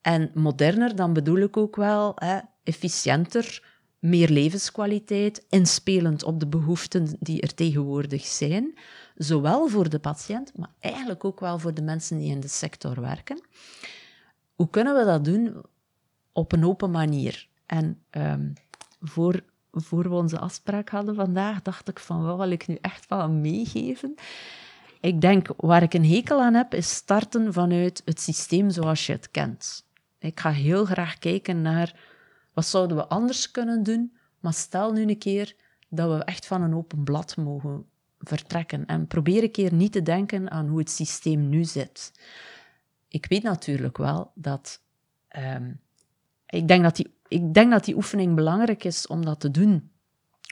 [0.00, 3.62] en moderner, dan bedoel ik ook wel hè, efficiënter,
[3.98, 8.78] meer levenskwaliteit, inspelend op de behoeften die er tegenwoordig zijn,
[9.14, 13.00] zowel voor de patiënt, maar eigenlijk ook wel voor de mensen die in de sector
[13.00, 13.40] werken.
[14.54, 15.62] Hoe kunnen we dat doen
[16.32, 17.48] op een open manier?
[17.66, 18.52] En um,
[19.00, 23.08] voor, voor we onze afspraak hadden vandaag, dacht ik van, wat wil ik nu echt
[23.08, 24.14] wel meegeven?
[25.00, 29.12] Ik denk, waar ik een hekel aan heb, is starten vanuit het systeem zoals je
[29.12, 29.86] het kent.
[30.18, 31.94] Ik ga heel graag kijken naar
[32.52, 34.16] wat zouden we anders kunnen doen?
[34.40, 35.54] Maar stel nu een keer
[35.88, 37.84] dat we echt van een open blad mogen
[38.18, 38.86] vertrekken.
[38.86, 42.12] En probeer een keer niet te denken aan hoe het systeem nu zit.
[43.08, 44.82] Ik weet natuurlijk wel dat.
[45.36, 45.80] Um,
[46.46, 49.90] ik, denk dat die, ik denk dat die oefening belangrijk is om dat te doen.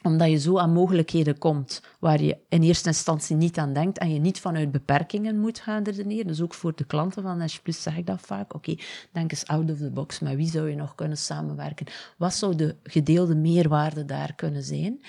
[0.02, 4.12] Omdat je zo aan mogelijkheden komt waar je in eerste instantie niet aan denkt en
[4.12, 6.26] je niet vanuit beperkingen moet gaan redeneren.
[6.26, 8.54] Dus ook voor de klanten van Nash zeg ik dat vaak.
[8.54, 8.74] Oké,
[9.12, 10.18] denk eens out of the box.
[10.18, 11.86] Met wie zou je nog kunnen samenwerken?
[12.16, 15.00] Wat zou de gedeelde meerwaarde daar kunnen zijn?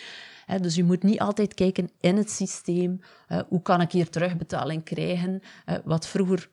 [0.62, 3.00] dus je moet niet altijd kijken in het systeem.
[3.48, 5.42] hoe kan ik hier terugbetaling krijgen?
[5.84, 6.50] wat vroeger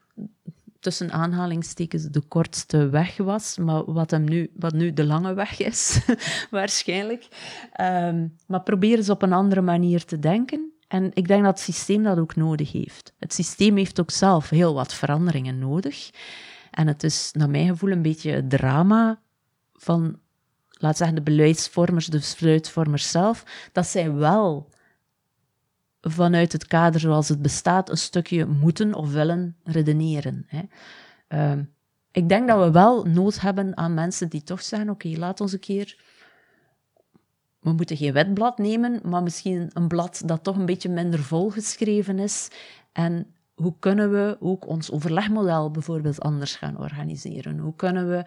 [0.84, 5.58] tussen aanhalingstekens de kortste weg was, maar wat, hem nu, wat nu de lange weg
[5.58, 6.00] is,
[6.50, 7.28] waarschijnlijk.
[7.80, 10.72] Um, maar probeer eens op een andere manier te denken.
[10.88, 13.12] En ik denk dat het systeem dat ook nodig heeft.
[13.18, 16.10] Het systeem heeft ook zelf heel wat veranderingen nodig.
[16.70, 19.20] En het is, naar mijn gevoel, een beetje het drama
[19.72, 20.18] van,
[20.68, 24.68] laat zeggen, de beleidsvormers, de besluitvormers zelf, dat zij wel
[26.10, 30.46] vanuit het kader zoals het bestaat een stukje moeten of willen redeneren.
[30.46, 30.62] Hè.
[31.28, 31.62] Uh,
[32.10, 35.52] ik denk dat we wel nood hebben aan mensen die toch zeggen: oké, laat ons
[35.52, 35.98] een keer.
[37.60, 42.18] We moeten geen wetblad nemen, maar misschien een blad dat toch een beetje minder volgeschreven
[42.18, 42.48] is.
[42.92, 47.58] En hoe kunnen we ook ons overlegmodel bijvoorbeeld anders gaan organiseren?
[47.58, 48.24] Hoe kunnen we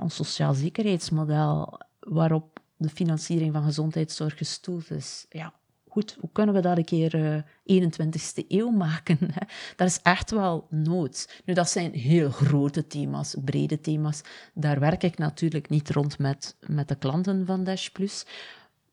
[0.00, 5.52] ons sociaal zekerheidsmodel, waarop de financiering van gezondheidszorg gestoeld is, ja,
[5.94, 7.42] goed, hoe kunnen we dat een keer uh, eh,
[7.84, 9.18] 21ste eeuw maken?
[9.20, 9.46] Hè?
[9.76, 11.42] Dat is echt wel nood.
[11.44, 14.20] Nu, dat zijn heel grote thema's, brede thema's.
[14.54, 18.26] Daar werk ik natuurlijk niet rond met, met de klanten van Dash Plus.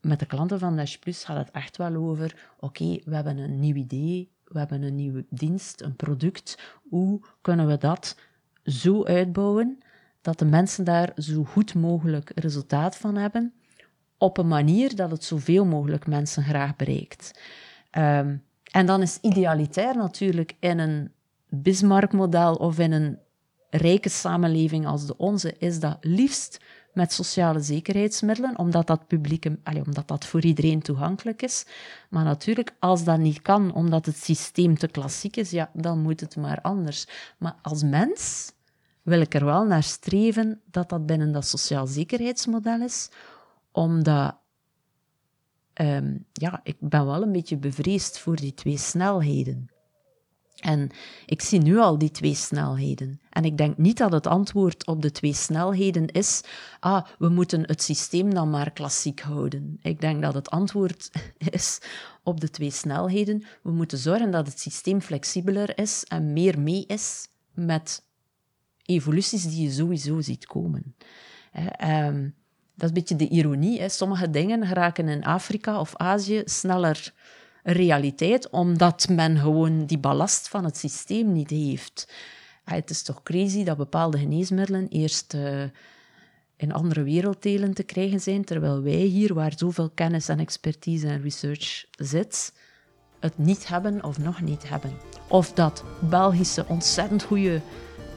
[0.01, 3.59] Met de klanten van Dash Plus gaat het echt wel over, oké, we hebben een
[3.59, 6.57] nieuw idee, we hebben een nieuwe dienst, een product.
[6.89, 8.17] Hoe kunnen we dat
[8.63, 9.79] zo uitbouwen
[10.21, 13.53] dat de mensen daar zo goed mogelijk resultaat van hebben?
[14.21, 17.39] Op een manier dat het zoveel mogelijk mensen graag bereikt.
[17.91, 18.35] Ehm,
[18.71, 21.11] en dan is idealitair natuurlijk in een
[21.49, 23.19] Bismarck-model of in een
[23.69, 26.59] rijke samenleving als de onze, is dat liefst
[26.93, 31.65] met sociale zekerheidsmiddelen, omdat dat, publiek, allez, omdat dat voor iedereen toegankelijk is.
[32.09, 36.19] Maar natuurlijk, als dat niet kan, omdat het systeem te klassiek is, ja, dan moet
[36.19, 37.05] het maar anders.
[37.37, 38.51] Maar als mens
[39.01, 43.09] wil ik er wel naar streven dat dat binnen dat sociaal zekerheidsmodel is,
[43.71, 44.35] omdat
[45.73, 49.69] ehm, ja, ik ben wel een beetje bevreesd voor die twee snelheden.
[50.61, 50.89] En
[51.25, 53.21] ik zie nu al die twee snelheden.
[53.29, 56.41] En ik denk niet dat het antwoord op de twee snelheden is:
[56.79, 59.79] ah, we moeten het systeem dan maar klassiek houden.
[59.81, 61.11] Ik denk dat het antwoord
[61.51, 61.79] is
[62.23, 66.85] op de twee snelheden: we moeten zorgen dat het systeem flexibeler is en meer mee
[66.85, 68.03] is met
[68.85, 70.95] evoluties die je sowieso ziet komen.
[71.83, 72.35] Um,
[72.75, 73.79] dat is een beetje de ironie.
[73.79, 73.89] Hè.
[73.89, 77.13] Sommige dingen geraken in Afrika of Azië sneller
[77.63, 82.13] realiteit, omdat men gewoon die ballast van het systeem niet heeft.
[82.63, 85.63] het is toch crazy dat bepaalde geneesmiddelen eerst uh,
[86.55, 91.21] in andere werelddelen te krijgen zijn, terwijl wij hier, waar zoveel kennis en expertise en
[91.21, 92.53] research zit,
[93.19, 94.91] het niet hebben of nog niet hebben.
[95.27, 97.61] Of dat Belgische ontzettend goede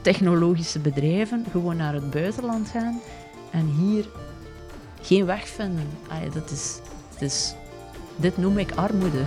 [0.01, 3.01] technologische bedrijven gewoon naar het buitenland gaan
[3.51, 4.05] en hier
[5.05, 5.89] geen weg vinden.
[6.33, 6.51] dat
[7.19, 7.55] is,
[8.15, 9.25] dit noem ik armoede.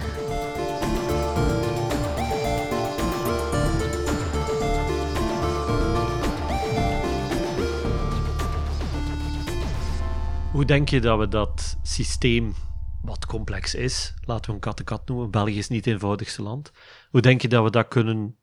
[10.53, 12.55] Hoe denk je dat we dat systeem,
[13.03, 16.73] wat complex is, laten we een kat-kat noemen, België is niet het eenvoudigste land,
[17.11, 18.37] hoe denk je dat we dat kunnen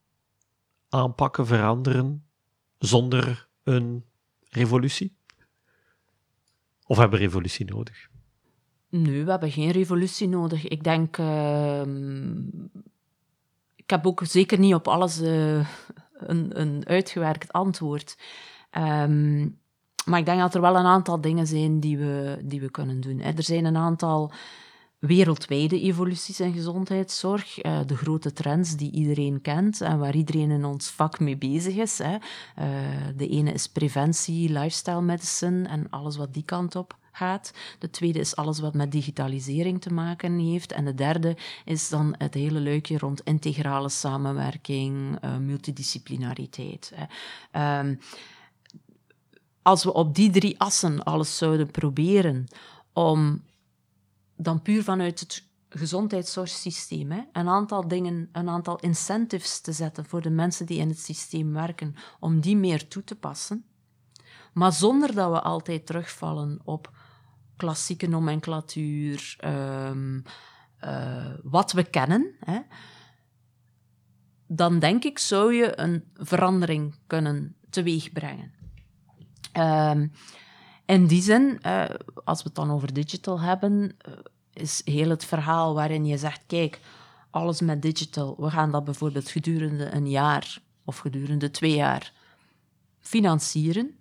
[0.89, 2.25] aanpakken, veranderen,
[2.77, 4.05] zonder een
[4.49, 5.14] revolutie?
[6.85, 8.09] Of hebben we revolutie nodig?
[8.89, 10.67] Nee, we hebben geen revolutie nodig.
[10.67, 11.17] Ik denk.
[11.17, 12.37] Ehm,
[13.75, 15.67] ik heb ook zeker niet op alles uh,
[16.13, 18.17] een, een, uitgewerkt antwoord.
[18.69, 19.47] Ehm,
[20.05, 23.01] maar ik denk dat er wel een aantal dingen zijn die we, die we kunnen
[23.01, 23.21] doen.
[23.21, 24.31] Er zijn een aantal
[25.05, 27.63] wereldwijde evoluties in gezondheidszorg.
[27.63, 31.75] Uh, de grote trends die iedereen kent en waar iedereen in ons vak mee bezig
[31.75, 31.99] is.
[31.99, 32.15] Uh,
[33.17, 37.51] de ene is preventie, lifestyle medicine en alles wat die kant op gaat.
[37.79, 40.71] De tweede is alles wat met digitalisering te maken heeft.
[40.71, 46.93] En de derde is dan het hele luikje rond integrale samenwerking, uh, multidisciplinariteit.
[47.51, 47.99] Um,
[49.61, 52.47] als we op die drie assen alles zouden proberen
[52.93, 53.41] om
[54.35, 60.21] dan puur vanuit het gezondheidszorgsysteem hè, een aantal dingen, een aantal incentives te zetten voor
[60.21, 63.65] de mensen die in het systeem werken, om die meer toe te passen.
[64.53, 66.91] Maar zonder dat we altijd terugvallen op
[67.55, 70.23] klassieke nomenclatuur, um,
[70.83, 72.59] uh, wat we kennen, hè,
[74.47, 78.53] dan denk ik zou je een verandering kunnen teweegbrengen.
[79.57, 80.11] Um,
[80.85, 81.85] in die zin, uh,
[82.23, 84.13] als we het dan over digital hebben, uh,
[84.53, 86.79] is heel het verhaal waarin je zegt, kijk,
[87.29, 92.13] alles met digital, we gaan dat bijvoorbeeld gedurende een jaar of gedurende twee jaar
[92.99, 93.97] financieren.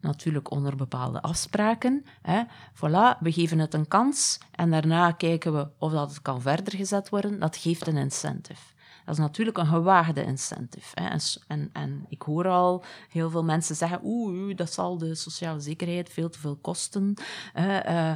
[0.00, 2.04] Natuurlijk onder bepaalde afspraken.
[2.22, 2.42] Hè.
[2.74, 6.76] Voilà, we geven het een kans en daarna kijken we of dat het kan verder
[6.76, 7.38] gezet worden.
[7.38, 8.74] Dat geeft een incentive.
[9.06, 11.00] Dat is natuurlijk een gewaagde incentive.
[11.00, 11.08] Hè.
[11.08, 15.60] En, en, en, ik hoor al heel veel mensen zeggen: oeh, dat zal de sociale
[15.60, 17.14] zekerheid veel te veel kosten.
[17.56, 18.12] Uh,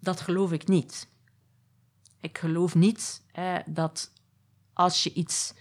[0.00, 1.08] dat geloof ik niet.
[2.20, 3.22] Ik geloof niet
[3.66, 4.12] dat
[4.72, 5.54] als je iets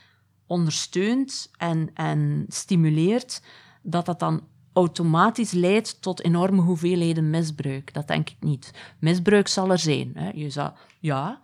[0.48, 3.42] ondersteunt en, en stimuleert,
[3.82, 7.94] dat dat dan automatisch leidt tot enorme hoeveelheden misbruik.
[7.94, 8.72] Dat denk ik niet.
[9.00, 10.12] Misbruik zal er zijn.
[10.14, 10.30] Hè.
[10.34, 11.42] Je zal, ja,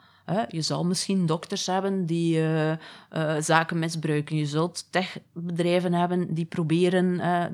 [0.47, 2.75] je zal misschien dokters hebben die uh, uh,
[3.39, 4.35] zaken misbruiken.
[4.35, 7.45] Je zult techbedrijven hebben die proberen uh,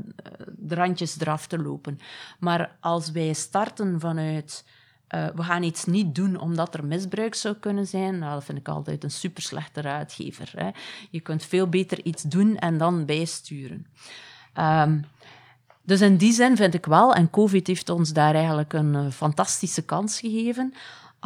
[0.57, 1.99] de randjes eraf te lopen.
[2.39, 4.65] Maar als wij starten vanuit
[5.07, 8.19] we gaan iets niet doen omdat er misbruik zou kunnen zijn.
[8.19, 10.51] Nou, dat vind ik altijd een super slechte uitgever.
[10.55, 10.69] Hè.
[11.09, 13.87] Je kunt veel beter iets doen en dan bijsturen.
[14.59, 15.05] Um,
[15.83, 19.81] dus in die zin vind ik wel, en COVID heeft ons daar eigenlijk een fantastische
[19.81, 20.73] kans gegeven.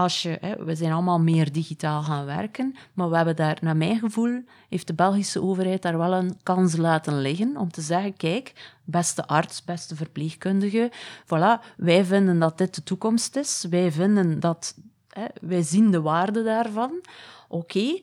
[0.01, 3.77] Als je, hè, we zijn allemaal meer digitaal gaan werken, maar we hebben daar, naar
[3.77, 8.17] mijn gevoel, heeft de Belgische overheid daar wel een kans laten liggen om te zeggen,
[8.17, 10.91] kijk, beste arts, beste verpleegkundige,
[11.25, 14.75] voilà, wij vinden dat dit de toekomst is, wij vinden dat,
[15.07, 16.91] hè, wij zien de waarde daarvan.
[17.47, 18.01] Oké,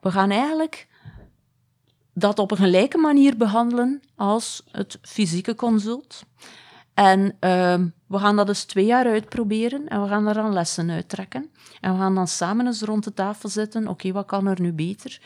[0.00, 0.88] we gaan eigenlijk
[2.14, 6.24] dat op een gelijke manier behandelen als het fysieke consult.
[6.94, 7.74] En uh,
[8.10, 11.50] we gaan dat dus twee jaar uitproberen en we gaan daar dan lessen uittrekken.
[11.80, 13.88] En we gaan dan samen eens rond de tafel zitten.
[13.88, 15.20] Oké, wat kan er nu beter?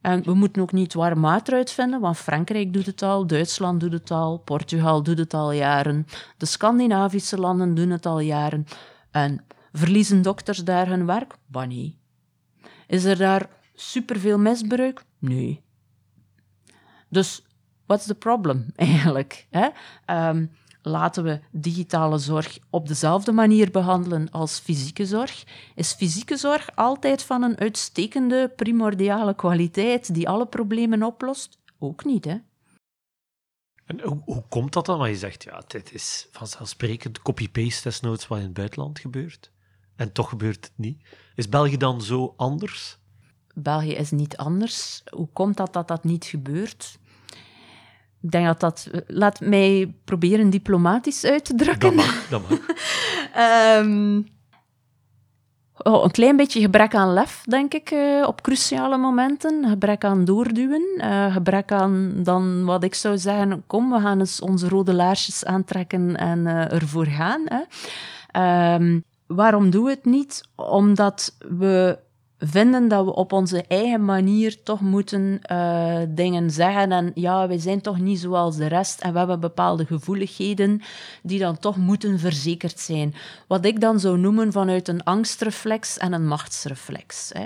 [0.00, 3.92] En we moeten ook niet warm water uitvinden, want Frankrijk doet het al, Duitsland doet
[3.92, 8.66] het al, Portugal doet het al jaren, de Scandinavische landen doen het al jaren.
[9.10, 11.36] En verliezen dokters daar hun werk?
[11.46, 11.92] Wanneer?
[12.86, 15.04] Is er daar superveel misbruik?
[15.18, 15.62] Nee.
[17.08, 17.42] Dus
[17.86, 19.46] what's the problem eigenlijk?
[19.50, 19.68] Hè?
[20.28, 20.50] Um,
[20.82, 25.44] laten we digitale zorg op dezelfde manier behandelen als fysieke zorg?
[25.74, 31.58] Is fysieke zorg altijd van een uitstekende, primordiale kwaliteit die alle problemen oplost?
[31.78, 32.36] Ook niet, hè?
[33.84, 34.98] En hoe, hoe komt dat dan?
[34.98, 39.50] Want je zegt, ja, dit is vanzelfsprekend copy-paste desnoods wat in het buitenland gebeurt.
[39.96, 41.02] En toch gebeurt het niet.
[41.34, 42.98] Is België dan zo anders?
[43.54, 45.02] België is niet anders.
[45.10, 46.98] Hoe komt dat dat dat niet gebeurt?
[48.22, 48.90] Ik denk dat dat...
[49.06, 51.96] Laat mij proberen diplomatisch uit te drukken.
[51.96, 52.58] Dat mag, dat mag.
[53.78, 54.26] um,
[55.92, 59.68] oh, een klein beetje gebrek aan lef, denk ik, uh, op cruciale momenten.
[59.68, 60.84] Gebrek aan doorduwen.
[60.96, 63.62] Uh, gebrek aan dan wat ik zou zeggen...
[63.66, 67.42] Kom, we gaan eens onze rode laarsjes aantrekken en uh, ervoor gaan.
[67.44, 67.62] Hè.
[68.74, 70.48] Um, waarom doen we het niet?
[70.54, 71.98] Omdat we
[72.40, 76.92] vinden dat we op onze eigen manier toch moeten uh, dingen zeggen.
[76.92, 80.82] En ja, wij zijn toch niet zoals de rest en we hebben bepaalde gevoeligheden
[81.22, 83.14] die dan toch moeten verzekerd zijn.
[83.46, 87.30] Wat ik dan zou noemen vanuit een angstreflex en een machtsreflex.
[87.32, 87.44] Hè.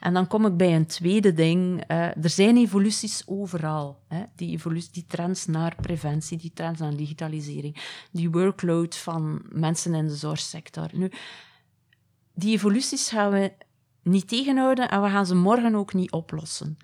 [0.00, 1.84] En dan kom ik bij een tweede ding.
[1.90, 3.98] Uh, er zijn evoluties overal.
[4.08, 4.22] Hè.
[4.36, 7.76] Die, evolutie, die trends naar preventie, die trends naar digitalisering,
[8.10, 10.88] die workload van mensen in de zorgsector.
[10.92, 11.10] Nu,
[12.34, 13.52] die evoluties gaan we
[14.06, 16.78] niet tegenhouden en we gaan ze morgen ook niet oplossen.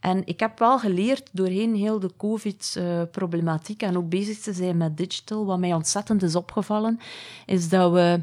[0.00, 4.96] En ik heb wel geleerd doorheen heel de COVID-problematiek en ook bezig te zijn met
[4.96, 7.00] digital, wat mij ontzettend is opgevallen,
[7.46, 8.22] is dat we,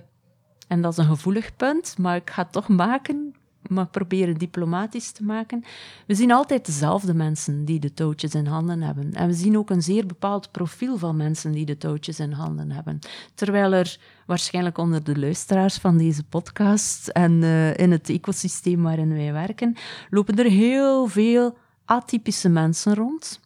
[0.67, 3.36] en dat is een gevoelig punt, maar ik ga het toch maken,
[3.69, 5.63] maar proberen diplomatisch te maken.
[6.08, 9.13] We zien altijd dezelfde mensen die de touwtjes in handen hebben.
[9.13, 12.71] En we zien ook een zeer bepaald profiel van mensen die de touwtjes in handen
[12.71, 12.99] hebben.
[13.34, 19.13] Terwijl er waarschijnlijk onder de luisteraars van deze podcast en uh, in het ecosysteem waarin
[19.13, 19.76] wij werken,
[20.10, 23.39] lopen er heel veel atypische mensen rond.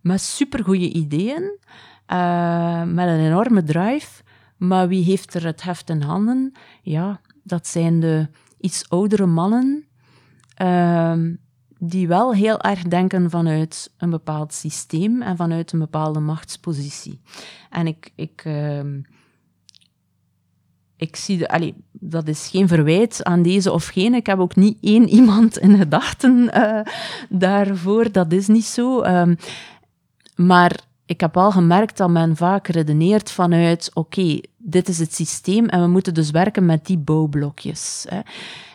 [0.00, 1.58] Met supergoeie ideeën,
[2.12, 4.22] uh, met een enorme drive.
[4.56, 6.52] Maar wie heeft er het heft in handen?
[6.82, 8.28] Ja, dat zijn de
[8.64, 9.84] iets oudere mannen
[10.62, 11.18] uh,
[11.78, 17.20] die wel heel erg denken vanuit een bepaald systeem en vanuit een bepaalde machtspositie.
[17.70, 18.80] En ik, ik, uh,
[20.96, 24.14] ik zie, de, allee, dat is geen verwijt aan deze of geen.
[24.14, 26.80] Ik heb ook niet één iemand in gedachten uh,
[27.28, 29.02] daarvoor, dat is niet zo.
[29.02, 29.36] Um,
[30.36, 35.66] maar ik heb wel gemerkt dat men vaak redeneert vanuit: oké, dit is het systeem
[35.66, 38.06] en we moeten dus werken met die bouwblokjes.
[38.08, 38.20] Hè.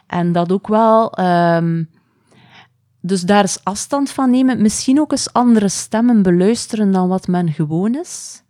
[0.07, 1.19] En dat ook wel.
[1.19, 1.89] Um,
[3.01, 4.61] dus daar eens afstand van nemen.
[4.61, 8.43] Misschien ook eens andere stemmen beluisteren dan wat men gewoon is.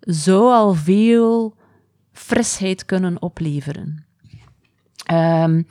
[0.00, 1.54] zou al veel
[2.12, 4.04] frisheid kunnen opleveren.
[5.12, 5.66] Um,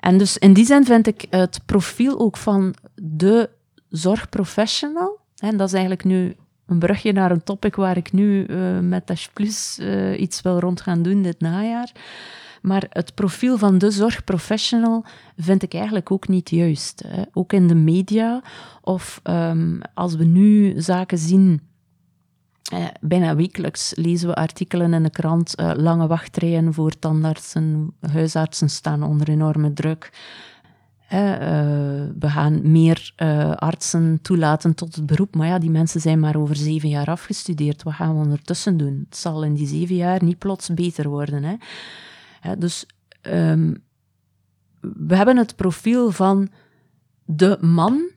[0.00, 3.50] en dus in die zin vind ik het profiel ook van de
[3.88, 6.36] zorgprofessional, en dat is eigenlijk nu
[6.66, 10.58] een brugje naar een topic waar ik nu uh, met Dash Plus uh, iets wil
[10.58, 11.92] rond gaan doen dit najaar.
[12.62, 15.04] Maar het profiel van de zorgprofessional
[15.36, 17.04] vind ik eigenlijk ook niet juist.
[17.32, 18.42] Ook in de media,
[18.80, 21.60] of um, als we nu zaken zien
[22.64, 25.54] eh, bijna wekelijks lezen we artikelen in de krant.
[25.56, 30.10] Lange wachtrijen voor tandartsen, huisartsen staan onder enorme druk.
[31.14, 31.20] Uh,
[32.18, 33.12] we gaan meer
[33.56, 35.36] artsen toelaten tot het beroep.
[35.36, 37.82] Maar ja, die mensen zijn maar over zeven jaar afgestudeerd.
[37.82, 39.04] Wat gaan we ondertussen doen?
[39.08, 41.44] Het zal in die zeven jaar niet plots beter worden.
[41.44, 42.58] Hè?
[42.58, 42.86] dus
[43.22, 43.82] um,
[44.80, 46.48] we hebben het profiel van
[47.24, 48.10] de man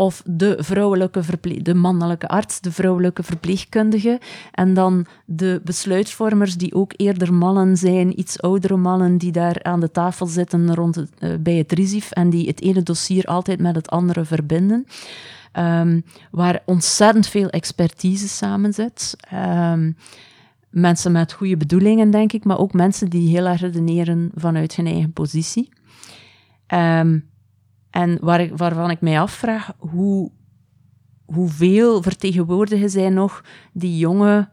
[0.00, 1.22] of de vrouwelijke
[1.62, 4.20] de mannelijke arts, de vrouwelijke verpleegkundige,
[4.52, 9.80] en dan de besluitvormers die ook eerder mannen zijn, iets oudere mannen die daar aan
[9.80, 13.74] de tafel zitten rond uh, bij het RISIF en die het ene dossier altijd met
[13.74, 14.86] het andere verbinden.
[15.58, 19.16] Um, waar ontzettend veel expertise samen zit.
[19.34, 19.96] Um,
[20.70, 24.86] mensen met goede bedoelingen, denk ik, maar ook mensen die heel erg redeneren vanuit hun
[24.86, 25.68] eigen positie.
[26.68, 27.29] Um,
[27.90, 30.30] en waar waarvan ik mij afvraag hoe,
[31.24, 34.48] hoeveel vertegenwoordigen zij nog die jonge,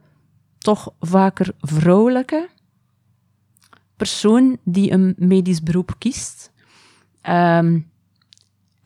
[0.57, 2.49] toch vaker vrouwelijke
[3.95, 6.51] persoon die een medisch beroep kiest.
[7.29, 7.89] Um,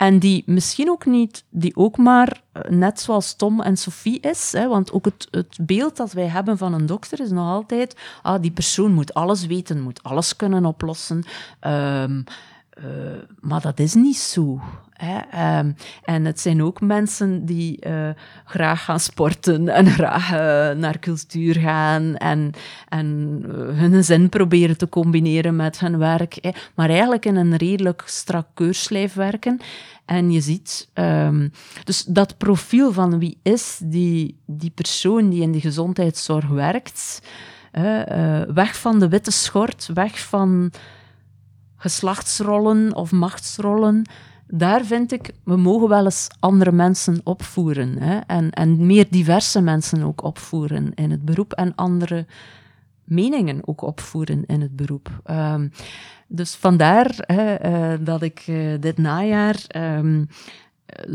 [0.02, 4.52] en die misschien ook niet, die ook maar eh, net zoals Tom en Sophie is.
[4.52, 7.96] Hè, want ook het, het beeld dat wij hebben van een dokter is nog altijd,
[8.22, 11.24] ah, die persoon moet alles weten, moet alles kunnen oplossen.
[11.68, 12.24] Um,
[12.78, 12.86] uh,
[13.40, 14.62] maar dat is niet zo.
[14.94, 15.58] Hè?
[15.60, 18.10] Um, en het zijn ook mensen die uh,
[18.46, 20.38] graag gaan sporten en graag uh,
[20.80, 22.52] naar cultuur gaan en,
[22.90, 23.08] en
[23.76, 26.38] hun zin proberen te combineren met hun werk.
[26.42, 26.50] Hè?
[26.76, 29.60] Maar eigenlijk in een redelijk strak keurslijf werken.
[30.06, 31.52] En je ziet, um,
[31.84, 37.22] dus dat profiel van wie is die, die persoon die in de gezondheidszorg werkt,
[38.54, 40.72] weg van de witte schort, weg van
[41.82, 44.10] geslachtsrollen of machtsrollen,
[44.48, 47.98] daar vind ik, we mogen wel eens andere mensen opvoeren.
[47.98, 48.18] Hè?
[48.18, 52.26] En, en meer diverse mensen ook opvoeren in het beroep en andere
[53.04, 55.22] meningen ook opvoeren in het beroep.
[55.30, 55.72] Um,
[56.28, 60.28] dus vandaar hè, uh, dat ik uh, dit najaar um,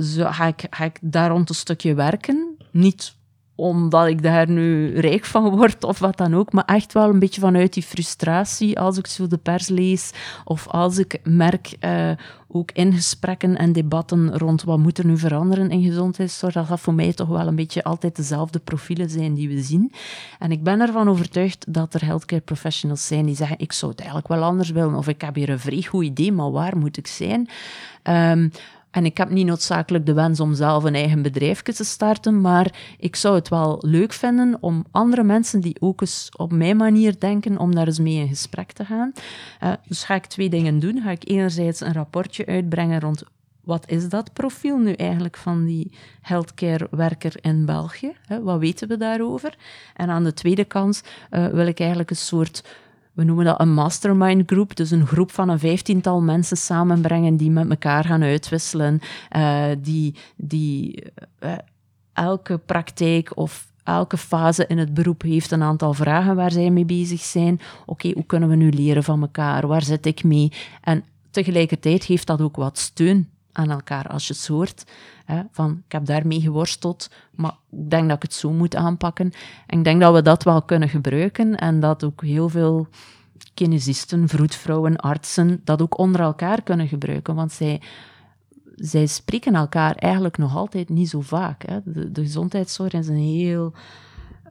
[0.01, 2.57] zo, ga, ik, ga ik daar rond een stukje werken.
[2.71, 3.15] Niet
[3.57, 7.19] omdat ik daar nu rijk van word of wat dan ook, maar echt wel een
[7.19, 10.11] beetje vanuit die frustratie als ik zo de pers lees
[10.45, 12.11] of als ik merk, uh,
[12.49, 16.81] ook in gesprekken en debatten rond wat moet er nu veranderen in gezondheidszorg, dat gaat
[16.81, 19.93] voor mij toch wel een beetje altijd dezelfde profielen zijn die we zien.
[20.39, 24.01] En ik ben ervan overtuigd dat er healthcare professionals zijn die zeggen, ik zou het
[24.01, 26.97] eigenlijk wel anders willen, of ik heb hier een vrij goed idee, maar waar moet
[26.97, 27.49] ik zijn?
[28.03, 28.51] Um,
[28.97, 32.75] en ik heb niet noodzakelijk de wens om zelf een eigen bedrijfje te starten, maar
[32.99, 37.19] ik zou het wel leuk vinden om andere mensen die ook eens op mijn manier
[37.19, 39.13] denken, om daar eens mee in gesprek te gaan.
[39.63, 41.01] Uh, dus ga ik twee dingen doen.
[41.03, 43.23] Ga ik enerzijds een rapportje uitbrengen rond
[43.65, 48.13] wat is dat profiel nu eigenlijk van die healthcare-werker in België?
[48.43, 49.57] Wat weten we daarover?
[49.95, 52.65] En aan de tweede kant uh, wil ik eigenlijk een soort
[53.17, 57.51] we noemen dat een mastermind groep, dus een groep van een vijftiental mensen samenbrengen die
[57.51, 59.01] met elkaar gaan uitwisselen,
[59.37, 61.05] uh, die, die
[61.41, 61.53] uh,
[62.13, 66.85] elke praktijk of elke fase in het beroep heeft een aantal vragen waar zij mee
[66.85, 67.61] bezig zijn.
[67.87, 69.67] Oké, hoe kunnen we nu leren van elkaar?
[69.67, 70.53] Waar zit ik mee?
[70.81, 74.85] En tegelijkertijd geeft dat ook wat steun aan elkaar als je het hoort.
[75.25, 79.33] Hè, van, ik heb daarmee geworsteld, maar ik denk dat ik het zo moet aanpakken.
[79.67, 82.89] En ik denk dat we dat wel kunnen gebruiken en dat ook heel veel
[83.55, 87.81] kinesisten, vroedvrouwen, artsen dat ook onder elkaar kunnen gebruiken, want zij,
[88.75, 91.67] zij spreken elkaar eigenlijk nog altijd niet zo vaak.
[91.67, 91.79] Hè.
[91.85, 93.73] De, de gezondheidszorg is een heel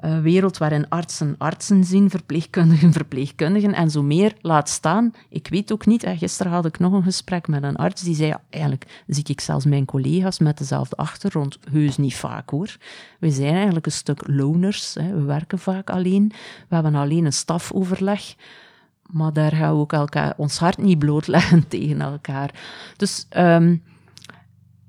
[0.06, 5.14] uh, wereld waarin artsen artsen zien, verpleegkundigen verpleegkundigen en zo meer laat staan.
[5.30, 8.16] Ik weet ook niet, hè, gisteren had ik nog een gesprek met een arts die
[8.16, 12.78] zei, ja, eigenlijk zie ik zelfs mijn collega's met dezelfde achtergrond heus niet vaak hoor.
[13.20, 15.14] We zijn eigenlijk een stuk loners, hè.
[15.14, 16.32] we werken vaak alleen,
[16.68, 18.36] we hebben alleen een stafoverleg.
[19.06, 22.54] Maar daar gaan we ook elkaar, ons hart niet blootleggen tegen elkaar.
[22.98, 23.84] Dus um,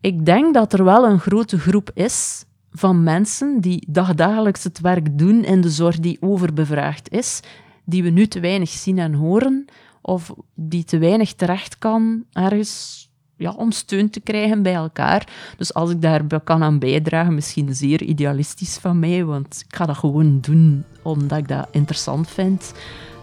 [0.01, 2.45] ik denk dat er wel een grote groep is
[2.77, 7.41] van mensen die dagdagelijks het werk doen in de zorg die overbevraagd is,
[7.85, 9.65] die we nu te weinig zien en horen,
[10.03, 13.05] of die te weinig terecht kan ergens
[13.37, 15.29] ja, om steun te krijgen bij elkaar.
[15.57, 19.87] Dus als ik daar kan aan bijdragen, misschien zeer idealistisch van mij, want ik ga
[19.87, 22.73] dat gewoon doen omdat ik dat interessant vind.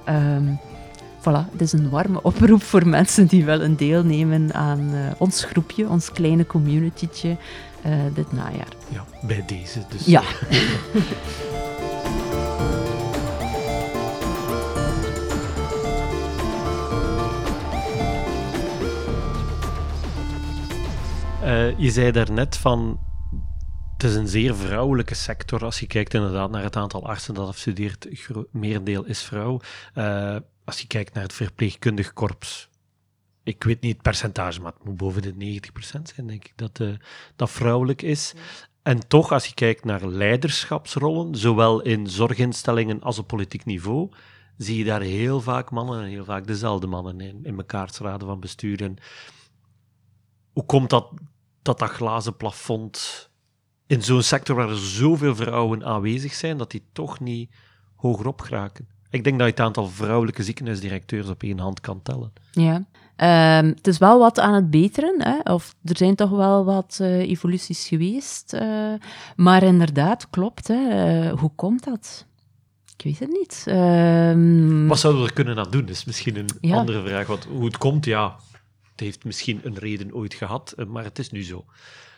[0.10, 0.60] Um,
[1.20, 5.90] voilà, het is een warme oproep voor mensen die willen deelnemen aan uh, ons groepje,
[5.90, 7.38] ons kleine communitytje
[8.14, 8.74] dit najaar.
[8.90, 10.06] Ja, bij deze dus.
[10.06, 10.24] Ja.
[21.44, 23.00] Uh, je zei daarnet van
[24.04, 25.64] het is een zeer vrouwelijke sector.
[25.66, 28.08] Als je kijkt inderdaad naar het aantal artsen dat afstudeert,
[28.52, 29.60] merendeel is vrouw.
[29.96, 32.70] Uh, als je kijkt naar het verpleegkundig korps,
[33.44, 36.80] ik weet niet het percentage, maar het moet boven de 90% zijn, denk ik, dat,
[36.80, 36.94] uh,
[37.36, 38.34] dat vrouwelijk is.
[38.82, 44.12] En toch, als je kijkt naar leiderschapsrollen, zowel in zorginstellingen als op politiek niveau,
[44.58, 48.28] zie je daar heel vaak mannen en heel vaak dezelfde mannen in, in mekaars raden
[48.28, 48.82] van bestuur.
[48.82, 48.96] En
[50.52, 51.12] hoe komt dat
[51.62, 53.30] dat dat glazen plafond
[53.88, 57.52] in zo'n sector waar er zoveel vrouwen aanwezig zijn, dat die toch niet
[57.96, 58.88] hogerop geraken.
[59.10, 62.34] Ik denk dat je het aantal vrouwelijke ziekenhuisdirecteurs op één hand kan tellen.
[62.52, 62.86] Ja.
[63.24, 65.54] Um, het is wel wat aan het beteren, hè?
[65.54, 68.54] of er zijn toch wel wat uh, evoluties geweest.
[68.54, 68.94] Uh,
[69.36, 70.68] maar inderdaad, klopt.
[70.68, 71.22] Hè?
[71.24, 72.26] Uh, hoe komt dat?
[72.98, 73.66] Ik weet het niet.
[73.68, 74.88] Um...
[74.88, 75.82] Wat zouden we er kunnen aan doen?
[75.82, 76.76] Dat is misschien een ja.
[76.76, 77.28] andere vraag.
[77.28, 78.36] Want hoe het komt, ja,
[78.92, 81.66] het heeft misschien een reden ooit gehad, maar het is nu zo.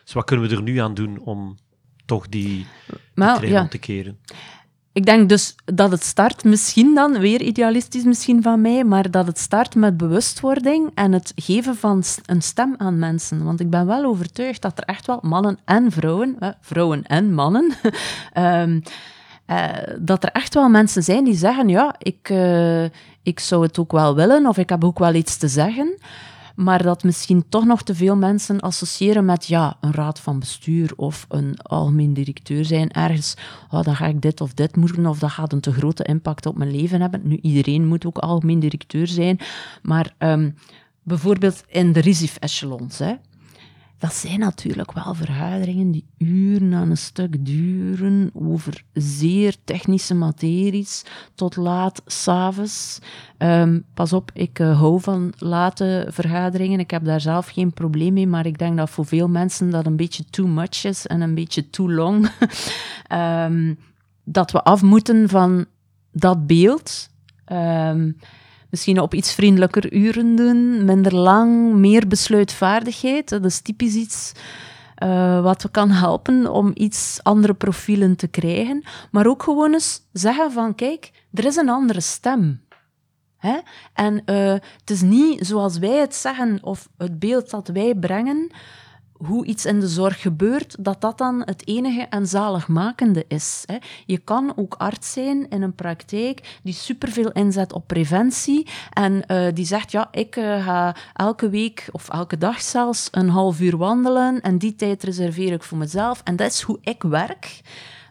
[0.03, 1.57] Dus wat kunnen we er nu aan doen om
[2.05, 2.65] toch die,
[3.15, 3.67] die ja.
[3.67, 4.19] te keren?
[4.95, 9.27] Ik denk dus dat het start misschien dan, weer idealistisch misschien van mij, maar dat
[9.27, 13.43] het start met bewustwording en het geven van een stem aan mensen.
[13.43, 17.73] Want ik ben wel overtuigd dat er echt wel mannen en vrouwen, vrouwen en mannen,
[18.37, 18.81] um,
[19.47, 19.69] uh,
[19.99, 22.83] dat er echt wel mensen zijn die zeggen, ja, ik, uh,
[23.23, 25.97] ik zou het ook wel willen of ik heb ook wel iets te zeggen
[26.55, 30.93] maar dat misschien toch nog te veel mensen associëren met ja, een raad van bestuur
[30.95, 33.35] of een algemeen directeur zijn ergens.
[33.69, 36.45] Oh, dan ga ik dit of dit moeten of dat gaat een te grote impact
[36.45, 37.21] op mijn leven hebben.
[37.23, 39.39] Nu, iedereen moet ook algemeen directeur zijn,
[39.81, 40.55] maar um,
[41.03, 43.13] bijvoorbeeld in de RISIF-echelons, hè,
[43.97, 51.05] dat zijn natuurlijk wel vergaderingen die uren aan een stuk duren over zeer technische materies
[51.35, 52.99] tot laat s'avonds.
[53.37, 56.79] Um, pas op, ik uh, hou van late vergaderingen.
[56.79, 59.85] Ik heb daar zelf geen probleem mee, maar ik denk dat voor veel mensen dat
[59.85, 62.29] een beetje too much is en een beetje too long.
[63.13, 63.79] um,
[64.23, 65.65] dat we af moeten van
[66.11, 67.09] dat beeld.
[67.51, 68.17] Um,
[68.75, 73.29] misschien op iets vriendelijker uren doen, minder lang, meer besluitvaardigheid.
[73.29, 74.31] Dat is typisch iets
[75.03, 78.83] uh, wat we kan helpen om iets andere profielen te krijgen.
[79.11, 82.61] Maar ook gewoon eens zeggen van, kijk, er is een andere stem.
[83.37, 83.57] Hè?
[83.93, 88.51] En uh, het is niet zoals wij het zeggen of het beeld dat wij brengen
[89.17, 93.63] hoe iets in de zorg gebeurt, dat dat dan het enige en zaligmakende is.
[93.65, 93.77] Hè.
[94.05, 99.47] Je kan ook arts zijn in een praktijk die superveel inzet op preventie en uh,
[99.53, 103.77] die zegt, ja, ik uh, ga elke week of elke dag zelfs een half uur
[103.77, 107.61] wandelen en die tijd reserveer ik voor mezelf en dat is hoe ik werk.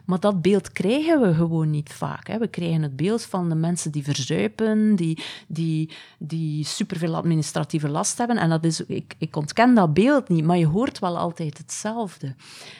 [0.05, 2.27] Maar dat beeld krijgen we gewoon niet vaak.
[2.27, 2.37] Hè.
[2.37, 8.17] We krijgen het beeld van de mensen die verzuipen, die, die, die superveel administratieve last
[8.17, 8.37] hebben.
[8.37, 12.35] En dat is, ik, ik ontken dat beeld niet, maar je hoort wel altijd hetzelfde.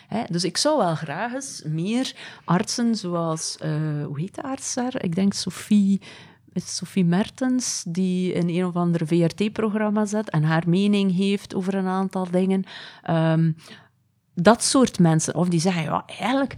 [0.07, 0.23] Hè.
[0.29, 5.03] Dus ik zou wel graag eens meer artsen zoals, uh, hoe heet de arts daar?
[5.03, 6.01] Ik denk Sophie
[6.63, 11.87] Sophie Mertens, die in een of ander VRT-programma zit en haar mening heeft over een
[11.87, 12.63] aantal dingen.
[13.09, 13.55] Um,
[14.33, 16.55] dat soort mensen, of die zeggen, ja, eigenlijk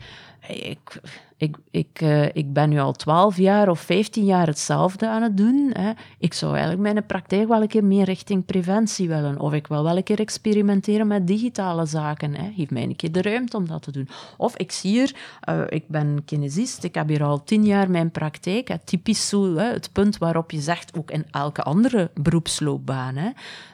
[0.48, 1.02] ik,
[1.38, 5.38] ik, ik, uh, ik ben nu al twaalf jaar of vijftien jaar hetzelfde aan het
[5.38, 5.70] doen.
[5.74, 5.92] Hè.
[6.20, 9.40] Ik zou eigenlijk mijn praktijk wel een keer meer richting preventie willen.
[9.40, 12.36] Of ik wil wel een keer experimenteren met digitale zaken.
[12.36, 12.52] Hè.
[12.56, 14.10] Geef mij een keer de ruimte om dat te doen.
[14.38, 15.16] Of ik zie hier,
[15.50, 18.78] uh, ik ben kinesist, ik heb hier al tien jaar mijn praktijk.
[18.84, 23.30] Typisch zo, hè, het punt waarop je zegt, ook in elke andere beroepsloopbaan, hè,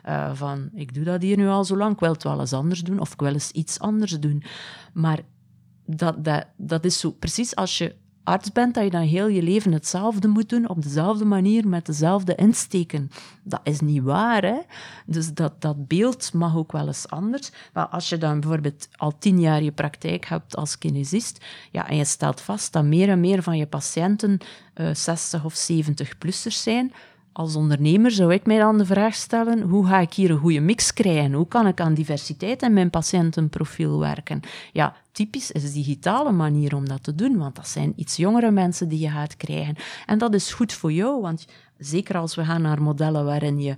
[0.09, 2.53] uh, van ik doe dat hier nu al zo lang, ik wil het wel eens
[2.53, 4.43] anders doen of ik wil eens iets anders doen.
[4.93, 5.19] Maar
[5.85, 9.41] dat, dat, dat is zo precies als je arts bent, dat je dan heel je
[9.41, 13.11] leven hetzelfde moet doen, op dezelfde manier, met dezelfde insteken.
[13.43, 14.59] Dat is niet waar, hè?
[15.05, 17.51] Dus dat, dat beeld mag ook wel eens anders.
[17.73, 21.95] Maar als je dan bijvoorbeeld al tien jaar je praktijk hebt als kinesist, ja, en
[21.95, 24.37] je stelt vast dat meer en meer van je patiënten
[24.75, 26.93] uh, eh, 60 of 70-plussers zijn,
[27.33, 30.59] als ondernemer zou ik mij dan de vraag stellen: hoe ga ik hier een goede
[30.59, 31.33] mix krijgen?
[31.33, 34.39] Hoe kan ik aan diversiteit in mijn patiëntenprofiel werken?
[34.71, 38.89] Ja, typisch is digitale manier om dat te doen, want dat zijn iets jongere mensen
[38.89, 39.75] die je gaat krijgen.
[40.05, 41.45] En dat is goed voor jou, want
[41.77, 43.75] zeker als we gaan naar modellen waarin je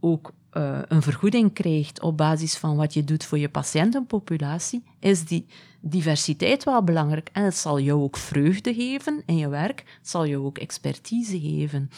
[0.00, 5.24] ook uh, een vergoeding krijgt op basis van wat je doet voor je patiëntenpopulatie, is
[5.24, 5.46] die
[5.80, 7.30] diversiteit wel belangrijk.
[7.32, 11.40] En het zal jou ook vreugde geven in je werk, het zal jou ook expertise
[11.40, 11.90] geven.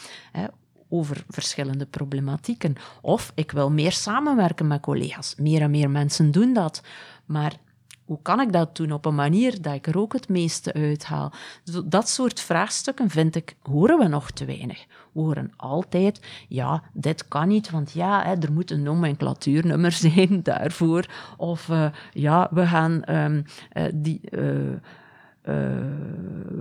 [0.99, 2.75] Over verschillende problematieken.
[3.01, 5.35] Of ik wil meer samenwerken met collega's.
[5.37, 6.81] Meer en meer mensen doen dat.
[7.25, 7.53] Maar
[8.05, 11.31] hoe kan ik dat doen op een manier dat ik er ook het meeste uithaal?
[11.85, 14.85] Dat soort vraagstukken vind ik, horen we nog te weinig.
[15.11, 21.05] We horen altijd, ja, dit kan niet, want ja, er moet een nomenclatuurnummer zijn daarvoor.
[21.37, 23.43] Of uh, ja, we gaan um,
[23.73, 24.21] uh, die...
[24.31, 24.77] Uh,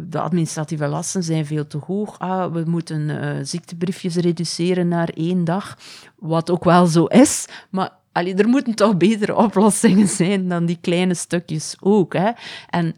[0.09, 2.19] de administratieve lasten zijn veel te hoog.
[2.19, 5.79] Ah, we moeten uh, ziektebriefjes reduceren naar één dag.
[6.19, 10.79] Wat ook wel zo is, maar allee, er moeten toch betere oplossingen zijn dan die
[10.81, 12.13] kleine stukjes ook.
[12.13, 12.31] Hè?
[12.71, 12.95] En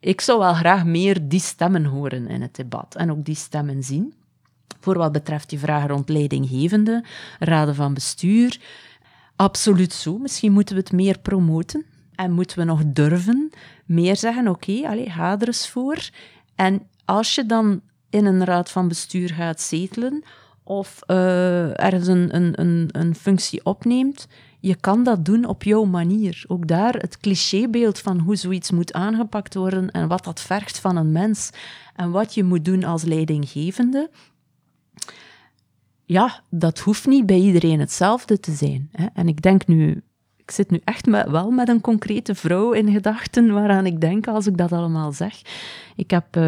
[0.00, 3.82] ik zou wel graag meer die stemmen horen in het debat en ook die stemmen
[3.82, 4.14] zien.
[4.80, 7.04] Voor wat betreft die vraag rond leidinggevende,
[7.38, 8.60] raden van bestuur.
[9.36, 10.18] Absoluut zo.
[10.18, 11.84] Misschien moeten we het meer promoten.
[12.14, 13.50] En moeten we nog durven
[13.90, 16.08] meer zeggen, oké, okay, ga er eens voor.
[16.54, 17.80] En als je dan
[18.10, 20.22] in een raad van bestuur gaat zetelen,
[20.62, 24.26] of uh, ergens een, een, een, een functie opneemt,
[24.60, 26.44] je kan dat doen op jouw manier.
[26.46, 30.96] Ook daar het clichébeeld van hoe zoiets moet aangepakt worden en wat dat vergt van
[30.96, 31.50] een mens
[31.96, 34.10] en wat je moet doen als leidinggevende.
[36.04, 38.88] Ja, dat hoeft niet bij iedereen hetzelfde te zijn.
[38.92, 39.06] Hè.
[39.14, 40.02] En ik denk nu
[40.50, 44.28] ik zit nu echt met, wel met een concrete vrouw in gedachten waaraan ik denk
[44.28, 45.42] als ik dat allemaal zeg.
[45.96, 46.42] Ik heb uh,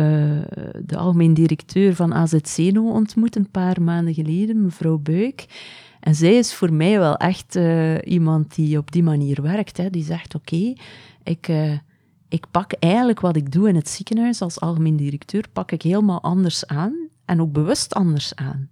[0.85, 5.45] de algemeen directeur van AZCNO ontmoet een paar maanden geleden, mevrouw Buik.
[6.01, 9.77] En zij is voor mij wel echt uh, iemand die op die manier werkt.
[9.77, 9.91] Hè.
[9.91, 10.73] Die zegt, oké,
[11.23, 11.73] ik, uh,
[12.29, 16.23] ik pak eigenlijk wat ik doe in het ziekenhuis als algemeen directeur, pak ik helemaal
[16.23, 18.71] anders aan en ook bewust anders aan.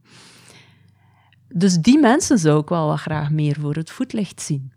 [1.49, 4.73] Dus die mensen zou ik wel wat graag meer voor het voetlicht zien.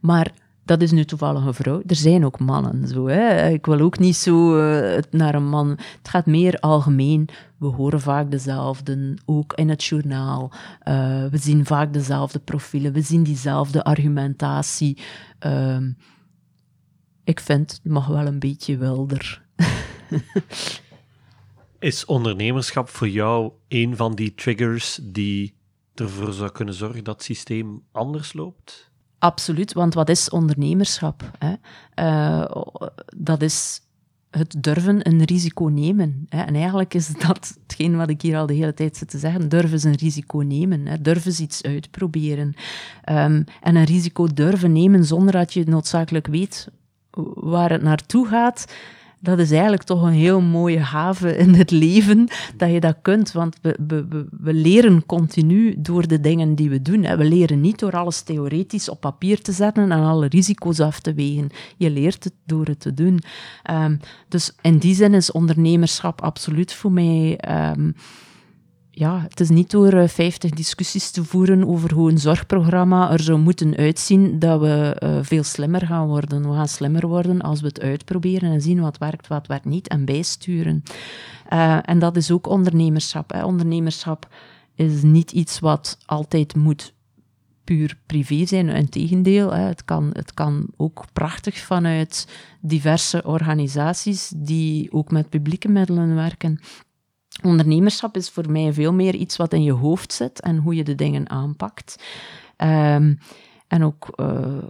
[0.00, 0.32] Maar
[0.64, 1.82] dat is nu toevallig een vrouw.
[1.86, 3.06] Er zijn ook mannen zo.
[3.06, 3.48] Hè.
[3.48, 5.68] Ik wil ook niet zo uh, naar een man.
[5.68, 7.28] Het gaat meer algemeen.
[7.58, 10.52] We horen vaak dezelfde, ook in het journaal.
[10.88, 12.92] Uh, we zien vaak dezelfde profielen.
[12.92, 14.98] We zien diezelfde argumentatie.
[15.46, 15.76] Uh,
[17.24, 19.42] ik vind het mag wel een beetje wilder.
[21.78, 25.54] is ondernemerschap voor jou een van die triggers die
[25.94, 28.91] ervoor zou kunnen zorgen dat het systeem anders loopt?
[29.22, 31.30] Absoluut, want wat is ondernemerschap?
[31.38, 31.54] Hè?
[31.94, 32.50] Uh,
[33.16, 33.80] dat is
[34.30, 36.26] het durven een risico nemen.
[36.28, 36.42] Hè?
[36.42, 39.48] En eigenlijk is dat hetgeen wat ik hier al de hele tijd zit te zeggen.
[39.48, 40.86] Durven is een risico nemen.
[40.86, 41.00] Hè?
[41.00, 42.54] Durven is iets uitproberen.
[43.10, 46.68] Um, en een risico durven nemen zonder dat je noodzakelijk weet
[47.34, 48.64] waar het naartoe gaat
[49.22, 53.32] dat is eigenlijk toch een heel mooie haven in het leven, dat je dat kunt.
[53.32, 53.76] Want we,
[54.40, 57.00] we, leren continu door de dingen die we doen.
[57.00, 61.14] We leren niet door alles theoretisch op papier te zetten en alle risico's af te
[61.14, 61.50] wegen.
[61.76, 63.20] Je leert het door het te doen.
[63.70, 67.40] Um, dus in die zin is ondernemerschap absoluut voor mij...
[67.76, 67.94] Um,
[68.94, 73.20] ja, het is niet door 50 eh, discussies te voeren over hoe een zorgprogramma er
[73.20, 76.48] zou moeten uitzien dat we uh, veel slimmer gaan worden.
[76.48, 79.88] We gaan slimmer worden als we het uitproberen en zien wat werkt, wat werkt niet
[79.88, 80.82] en bijsturen.
[81.52, 83.32] Uh, en dat is ook ondernemerschap.
[83.32, 83.44] Hè.
[83.44, 84.28] Ondernemerschap
[84.74, 86.94] is niet iets wat altijd moet
[87.64, 88.68] puur privé zijn.
[88.68, 89.62] Integendeel, hè.
[89.62, 92.28] Het, kan, het kan ook prachtig vanuit
[92.60, 96.60] diverse organisaties die ook met publieke middelen werken.
[97.42, 100.84] Ondernemerschap is voor mij veel meer iets wat in je hoofd zit en hoe je
[100.84, 102.02] de dingen aanpakt.
[102.56, 103.18] Um,
[103.68, 104.62] en ook uh,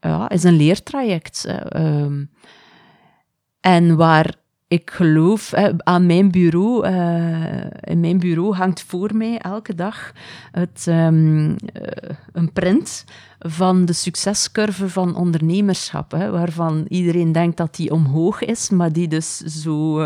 [0.00, 1.48] ja, is een leertraject.
[1.76, 2.30] Um,
[3.60, 4.34] en waar
[4.68, 6.86] ik geloof, aan mijn bureau,
[7.80, 10.12] in mijn bureau hangt voor mij elke dag
[10.52, 11.04] het, uh,
[12.32, 13.04] een print
[13.38, 19.08] van de succescurve van ondernemerschap, hè, waarvan iedereen denkt dat die omhoog is, maar die
[19.08, 20.00] dus zo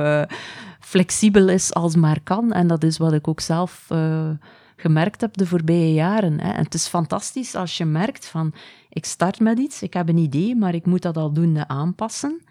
[0.93, 2.53] flexibel is als maar kan.
[2.53, 4.30] En dat is wat ik ook zelf uh,
[4.76, 6.40] gemerkt heb de voorbije jaren.
[6.40, 6.51] Hè.
[6.51, 8.55] En het is fantastisch als je merkt van,
[8.88, 12.43] ik start met iets, ik heb een idee, maar ik moet dat aldoende aanpassen.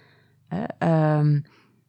[0.47, 1.17] Hè.
[1.19, 1.43] Um,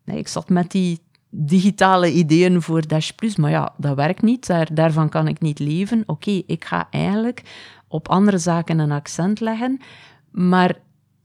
[0.05, 1.01] ik zat met die
[1.31, 5.59] digitale ideeën voor Dash Plus, maar ja, dat werkt niet, Daar, daarvan kan ik niet
[5.59, 6.03] leven.
[6.07, 7.43] Oké, ik ga eigenlijk
[7.89, 9.81] op andere zaken een accent leggen,
[10.31, 10.77] maar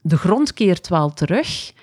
[0.02, 1.74] de grond keert wel terug.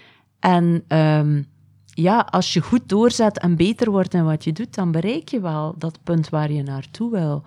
[0.41, 1.53] En um,
[1.95, 5.41] ja, als je goed doorzet en beter wordt in wat je doet, dan bereik je
[5.41, 7.43] wel dat punt waar je naartoe wil.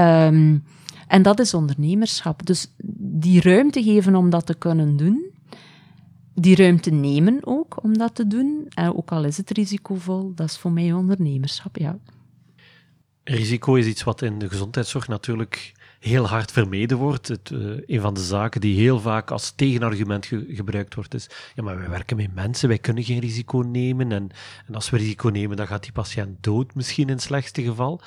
[0.00, 0.64] Um,
[1.06, 2.46] en dat is ondernemerschap.
[2.46, 5.30] Dus die ruimte geven om dat te kunnen doen,
[6.34, 10.48] die ruimte nemen ook om dat te doen, en ook al is het risicovol, dat
[10.48, 11.98] is voor mij ondernemerschap, ja.
[13.24, 17.28] Risico is iets wat in de gezondheidszorg natuurlijk heel hard vermeden wordt.
[17.28, 21.62] Het, uh, een van de zaken die heel vaak als tegenargument gebruikt wordt is, ja,
[21.62, 24.12] maar wij werken met mensen, wij kunnen geen risico nemen.
[24.12, 24.30] En,
[24.66, 28.00] en als we risico nemen, dan gaat die patiënt dood, misschien in het slechtste geval.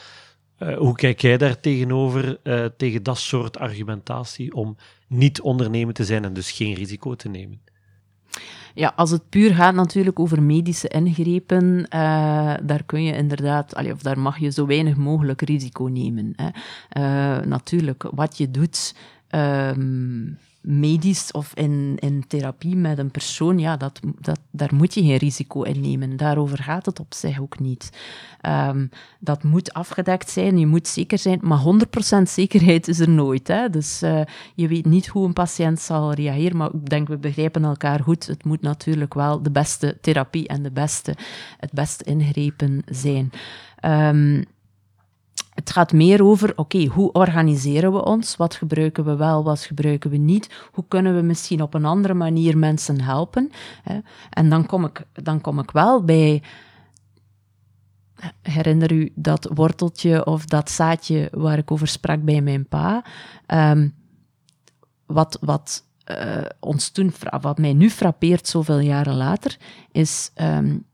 [0.60, 4.78] Uh, hoe kijk jij daar tegenover, uh, tegen dat soort argumentatie, om
[5.08, 7.62] niet ondernemen te zijn en dus geen risico te nemen?
[8.74, 14.02] Ja, als het puur gaat natuurlijk over medische ingrepen, uh, daar kun je inderdaad, of
[14.02, 16.34] daar mag je zo weinig mogelijk risico nemen.
[16.36, 16.50] Hè.
[17.02, 18.96] Uh, natuurlijk, wat je doet.
[19.30, 25.02] Um, medisch of in, in therapie met een persoon, ja, dat, dat, daar moet je
[25.02, 26.18] geen risico in nemen.
[26.18, 27.90] Daarover gaat het op zich ook niet.
[28.42, 28.90] Um,
[29.20, 31.64] dat moet afgedekt zijn, je moet zeker zijn, maar
[32.20, 33.48] 100% zekerheid is er nooit.
[33.48, 33.70] Hè?
[33.70, 34.22] Dus uh,
[34.56, 38.28] je weet niet hoe een patiënt zal reageren, maar ik denk we begrijpen elkaar goed.
[38.28, 41.16] Het moet natuurlijk wel de beste therapie en de beste,
[41.58, 43.32] het beste ingrepen zijn.
[43.86, 44.46] Um,
[45.54, 48.36] het gaat meer over, oké, hoe organiseren we ons?
[48.36, 50.50] Wat gebruiken we wel, wat gebruiken we niet?
[50.72, 53.52] Hoe kunnen we misschien op een andere manier mensen helpen?
[54.30, 56.44] En dan kom ik, dan kom ik wel bij,
[58.42, 63.06] herinner u dat worteltje of dat zaadje waar ik over sprak bij mijn pa?
[63.48, 63.94] Um,
[65.06, 69.58] wat, wat uh, ons toen, wat mij nu frappeert zoveel jaren later,
[69.92, 70.86] is um,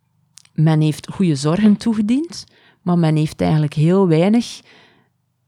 [0.54, 2.46] men heeft goede zorgen toegediend
[2.90, 4.62] maar men heeft eigenlijk heel weinig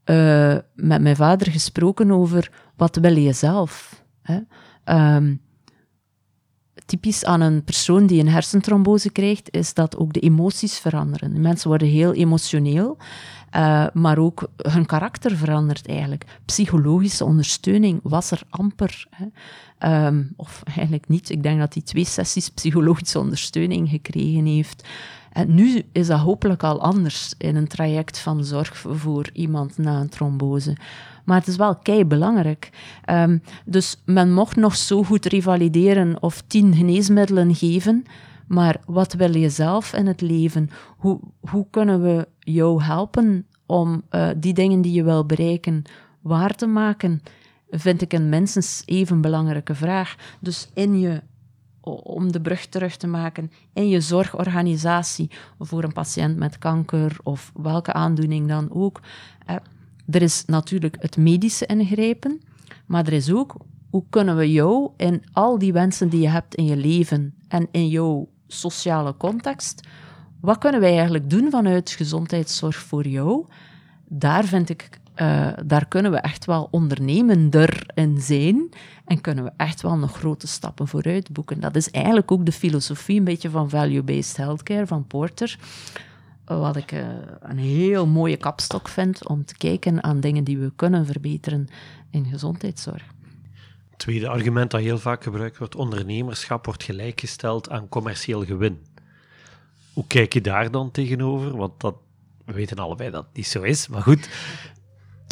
[0.05, 4.03] uh, met mijn vader gesproken over wat wil je zelf.
[4.21, 4.39] Hè?
[5.15, 5.41] Um,
[6.85, 11.41] typisch aan een persoon die een hersentrombose krijgt, is dat ook de emoties veranderen.
[11.41, 12.97] mensen worden heel emotioneel,
[13.55, 16.25] uh, maar ook hun karakter verandert eigenlijk.
[16.45, 19.07] Psychologische ondersteuning was er amper.
[19.09, 19.25] Hè.
[20.05, 21.29] Um, of eigenlijk niet.
[21.29, 24.87] Ik denk dat hij twee sessies psychologische ondersteuning gekregen heeft.
[25.31, 29.99] En nu is dat hopelijk al anders in een traject van zorg voor iemand na
[29.99, 30.75] een trombose.
[31.25, 32.69] Maar het is wel kei belangrijk.
[33.09, 38.03] Um, dus men mocht nog zo goed revalideren of tien geneesmiddelen geven.
[38.47, 40.69] Maar wat wil je zelf in het leven?
[40.97, 45.83] Hoe, hoe kunnen we jou helpen om uh, die dingen die je wil bereiken
[46.21, 47.21] waar te maken?
[47.69, 50.15] Vind ik een minstens even belangrijke vraag.
[50.39, 51.21] Dus in je
[51.81, 57.51] om de brug terug te maken in je zorgorganisatie voor een patiënt met kanker of
[57.55, 59.01] welke aandoening dan ook.
[60.09, 62.41] Er is natuurlijk het medische ingrijpen,
[62.85, 63.55] maar er is ook
[63.89, 67.67] hoe kunnen we jou in al die wensen die je hebt in je leven en
[67.71, 69.87] in jouw sociale context,
[70.39, 73.45] wat kunnen wij eigenlijk doen vanuit gezondheidszorg voor jou?
[74.07, 78.69] Daar vind ik uh, daar kunnen we echt wel ondernemender in zijn
[79.05, 81.59] en kunnen we echt wel nog grote stappen vooruit boeken.
[81.59, 85.57] Dat is eigenlijk ook de filosofie een beetje van value-based healthcare van Porter.
[86.45, 87.07] Wat ik uh,
[87.39, 91.67] een heel mooie kapstok vind om te kijken aan dingen die we kunnen verbeteren
[92.09, 93.03] in gezondheidszorg.
[93.89, 98.79] Het tweede argument dat heel vaak gebruikt wordt, ondernemerschap wordt gelijkgesteld aan commercieel gewin.
[99.93, 101.57] Hoe kijk je daar dan tegenover?
[101.57, 101.95] Want dat,
[102.45, 104.29] we weten allebei dat het niet zo is, maar goed,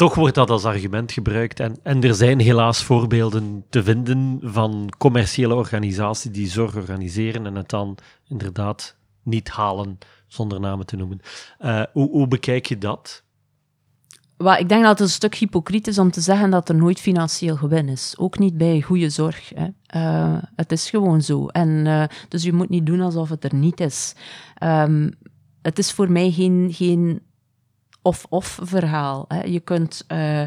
[0.00, 1.60] toch wordt dat als argument gebruikt.
[1.60, 7.54] En, en er zijn helaas voorbeelden te vinden van commerciële organisaties die zorg organiseren en
[7.54, 7.96] het dan
[8.28, 11.20] inderdaad niet halen, zonder namen te noemen.
[11.60, 13.22] Uh, hoe, hoe bekijk je dat?
[14.58, 17.56] Ik denk dat het een stuk hypocriet is om te zeggen dat er nooit financieel
[17.56, 18.14] gewin is.
[18.18, 19.52] Ook niet bij goede zorg.
[19.54, 19.66] Hè.
[19.96, 21.46] Uh, het is gewoon zo.
[21.46, 24.14] En, uh, dus je moet niet doen alsof het er niet is.
[24.62, 25.10] Um,
[25.62, 27.20] het is voor mij geen, geen
[28.02, 29.24] of-of verhaal.
[29.28, 29.42] Hè.
[29.42, 30.42] Je, kunt, uh,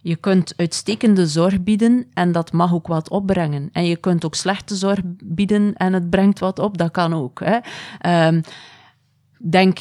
[0.00, 3.68] je kunt uitstekende zorg bieden en dat mag ook wat opbrengen.
[3.72, 7.42] En je kunt ook slechte zorg bieden en het brengt wat op, dat kan ook.
[7.44, 7.58] Hè.
[8.26, 8.40] Um,
[9.38, 9.78] denk,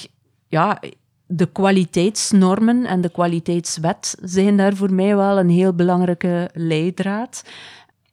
[0.47, 0.79] ja,
[1.27, 7.43] de kwaliteitsnormen en de kwaliteitswet zijn daar voor mij wel een heel belangrijke leidraad.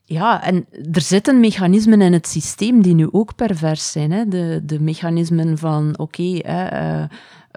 [0.06, 4.12] Ja, en er zitten mechanismen in het systeem die nu ook pervers zijn.
[4.12, 4.28] Hè?
[4.28, 7.08] De, de mechanismen van, oké, okay,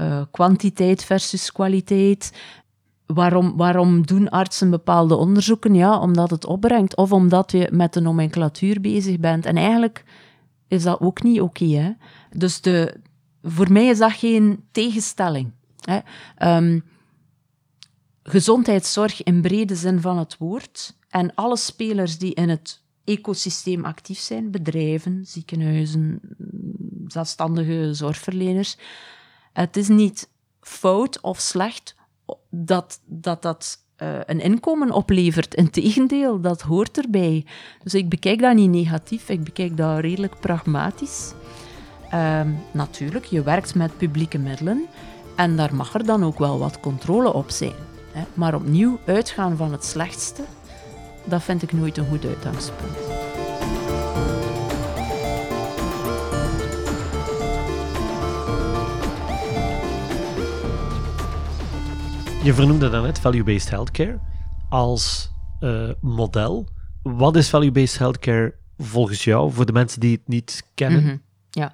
[0.01, 2.31] uh, kwantiteit versus kwaliteit.
[3.05, 5.75] Waarom, waarom doen artsen bepaalde onderzoeken?
[5.75, 9.45] Ja, omdat het opbrengt of omdat je met de nomenclatuur bezig bent.
[9.45, 10.03] En eigenlijk
[10.67, 11.97] is dat ook niet oké.
[12.31, 12.95] Dus de,
[13.41, 15.51] voor mij is dat geen tegenstelling.
[15.81, 15.99] Hè.
[16.57, 16.83] Um,
[18.23, 24.19] gezondheidszorg in brede zin van het woord en alle spelers die in het ecosysteem actief
[24.19, 26.19] zijn, bedrijven, ziekenhuizen,
[27.07, 28.77] zelfstandige zorgverleners,
[29.59, 30.29] het is niet
[30.61, 31.95] fout of slecht
[32.49, 35.55] dat dat, dat uh, een inkomen oplevert.
[35.55, 37.45] Integendeel, dat hoort erbij.
[37.83, 41.33] Dus ik bekijk dat niet negatief, ik bekijk dat redelijk pragmatisch.
[42.13, 42.41] Uh,
[42.71, 44.85] natuurlijk, je werkt met publieke middelen.
[45.35, 47.75] En daar mag er dan ook wel wat controle op zijn.
[48.11, 48.23] Hè.
[48.33, 50.43] Maar opnieuw uitgaan van het slechtste,
[51.25, 52.97] dat vind ik nooit een goed uitgangspunt.
[62.47, 64.19] Je vernoemde daarnet value-based healthcare
[64.69, 66.67] als uh, model.
[67.03, 71.03] Wat is value-based healthcare volgens jou, voor de mensen die het niet kennen?
[71.03, 71.21] -hmm.
[71.49, 71.71] Ja,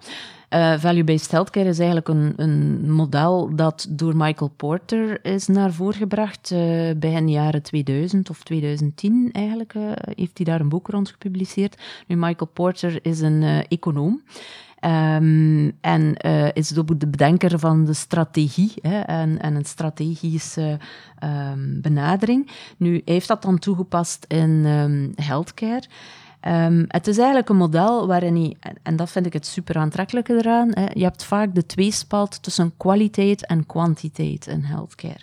[0.49, 5.93] uh, value-based healthcare is eigenlijk een, een, model dat door Michael Porter is naar voren
[5.93, 6.51] gebracht.
[6.51, 9.73] Uh, begin jaren 2000 of 2010 eigenlijk
[10.15, 11.81] heeft hij daar een boek rond gepubliceerd.
[12.07, 14.21] Nu, Michael Porter is een econoom.
[14.85, 20.79] Um, en uh, is de bedenker van de strategie hè, en, en, een strategische
[21.23, 22.51] um, benadering.
[22.77, 25.83] Nu, heeft dat dan toegepast in um, healthcare.
[26.47, 30.33] Um, het is eigenlijk een model waarin hij, en dat vind ik het super aantrekkelijke
[30.33, 35.19] eraan, hè, je hebt vaak de tweespalt tussen kwaliteit en kwantiteit in healthcare.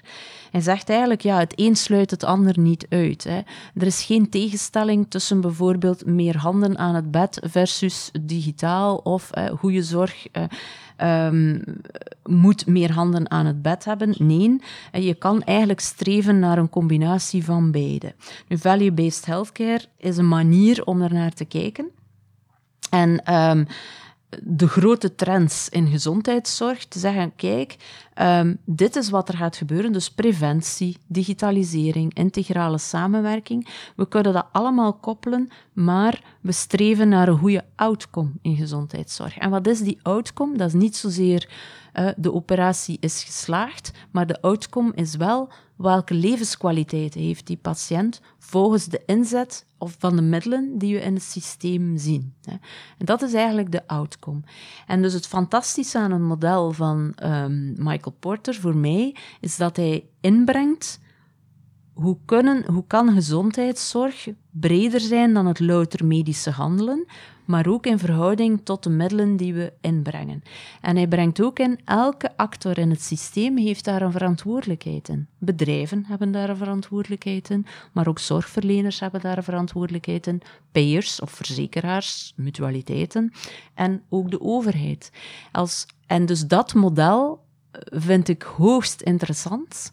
[0.51, 3.25] Hij zegt eigenlijk, ja, het een sluit het ander niet uit.
[3.25, 3.41] Hè.
[3.75, 9.45] Er is geen tegenstelling tussen bijvoorbeeld meer handen aan het bed versus digitaal of uh,
[9.51, 10.27] goede zorg.
[10.33, 10.43] Uh,
[11.03, 11.63] um,
[12.25, 14.15] moet meer handen aan het bed hebben.
[14.19, 14.61] Nee,
[14.93, 18.15] je kan eigenlijk streven naar een combinatie van beide.
[18.49, 21.91] Nu, value-based healthcare is een manier om er naar te kijken.
[22.91, 23.67] En um,
[24.43, 27.77] de grote trends in gezondheidszorg te zeggen: kijk,
[28.23, 29.93] um, dit is wat er gaat gebeuren.
[29.93, 33.69] Dus preventie, digitalisering, integrale samenwerking.
[33.97, 39.39] We kunnen dat allemaal koppelen, maar we streven naar een goede outcome in gezondheidszorg.
[39.39, 40.57] En wat is die outcome?
[40.57, 41.49] Dat is niet zozeer
[41.95, 48.21] uh, de operatie is geslaagd, maar de outcome is wel welke levenskwaliteit heeft die patiënt
[48.51, 52.35] volgens de inzet of van de middelen die we in het systeem zien.
[52.99, 54.41] En dat is eigenlijk de outcome.
[54.87, 59.77] En dus het fantastische aan een model van um, Michael Porter voor mij is dat
[59.77, 61.01] hij inbrengt
[61.93, 67.07] hoe, kunnen, hoe kan gezondheidszorg breder zijn dan het louter medische handelen,
[67.51, 70.43] maar ook in verhouding tot de middelen die we inbrengen.
[70.81, 75.29] En hij brengt ook in, elke actor in het systeem heeft daar een verantwoordelijkheid in.
[75.39, 80.43] Bedrijven hebben daar een verantwoordelijkheid in, maar ook zorgverleners hebben daar een verantwoordelijkheid in,
[80.73, 83.33] payers of verzekeraars, mutualiteiten
[83.75, 85.13] en ook de overheid.
[85.53, 87.45] Als, en dus dat model
[87.85, 89.91] vind ik hoogst interessant.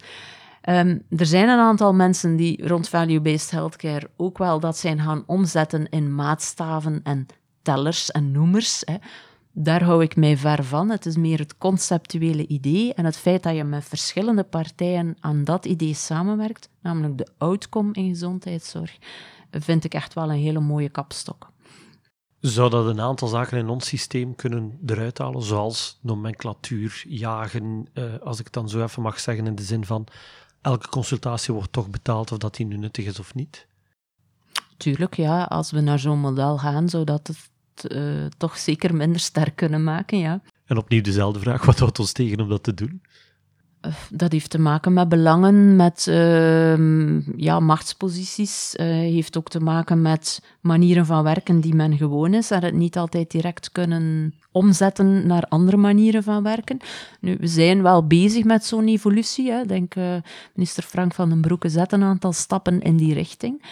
[0.70, 5.24] Um, er zijn een aantal mensen die rond value-based healthcare ook wel dat zijn gaan
[5.26, 7.26] omzetten in maatstaven en
[7.68, 8.82] tellers en noemers.
[8.86, 8.96] Hè.
[9.52, 10.90] Daar hou ik mij ver van.
[10.90, 15.44] Het is meer het conceptuele idee en het feit dat je met verschillende partijen aan
[15.44, 18.98] dat idee samenwerkt, namelijk de outcome in gezondheidszorg,
[19.52, 21.52] vind ik echt wel een hele mooie kapstok.
[22.40, 28.04] Zou dat een aantal zaken in ons systeem kunnen eruit halen, zoals nomenclatuur, jagen, eh,
[28.24, 30.08] als ik het dan zo even mag zeggen, in de zin van
[30.62, 33.68] elke consultatie wordt toch betaald of dat die nu nuttig is of niet?
[34.78, 35.44] Tuurlijk, ja.
[35.44, 37.50] Als we naar zo'n model gaan, zou dat het
[37.90, 40.42] uh, toch zeker minder sterk kunnen maken, ja.
[40.66, 43.02] En opnieuw dezelfde vraag, wat houdt ons tegen om dat te doen?
[43.82, 48.76] Eh, dat heeft te maken met belangen, met uh, ja, machtsposities.
[48.80, 52.74] Uh, heeft ook te maken met manieren van werken die men gewoon is en het
[52.74, 56.78] niet altijd direct kunnen omzetten naar andere manieren van werken.
[57.20, 59.52] Nu, we zijn wel bezig met zo'n evolutie.
[59.52, 59.66] Hè.
[59.66, 60.16] Denk, uh,
[60.54, 63.64] minister Frank van den Broeke zet een aantal stappen in die richting.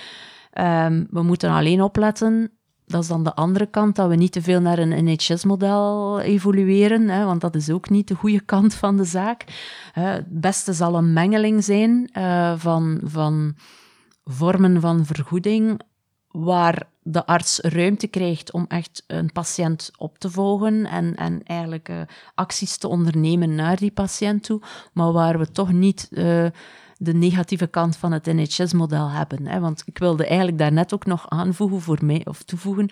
[0.60, 2.52] Um, we moeten alleen opletten
[2.86, 7.10] dat is dan de andere kant, dat we niet te veel naar een NHS-model evolueren,
[7.10, 9.44] hè, want dat is ook niet de goede kant van de zaak.
[9.94, 13.56] het beste zal een mengeling zijn uh, van, van
[14.24, 15.82] vormen van vergoeding,
[16.32, 21.90] waar de arts ruimte krijgt om echt een patiënt op te volgen en, en eigenlijk
[21.90, 22.02] uh,
[22.36, 24.62] acties te ondernemen naar die patiënt toe,
[24.94, 26.10] maar waar we toch niet...
[26.98, 29.48] De negatieve kant van het NHS-model hebben.
[29.48, 29.60] Hè?
[29.60, 32.90] Want ik wilde eigenlijk daarnet ook nog aanvoegen voor mij, of toevoegen.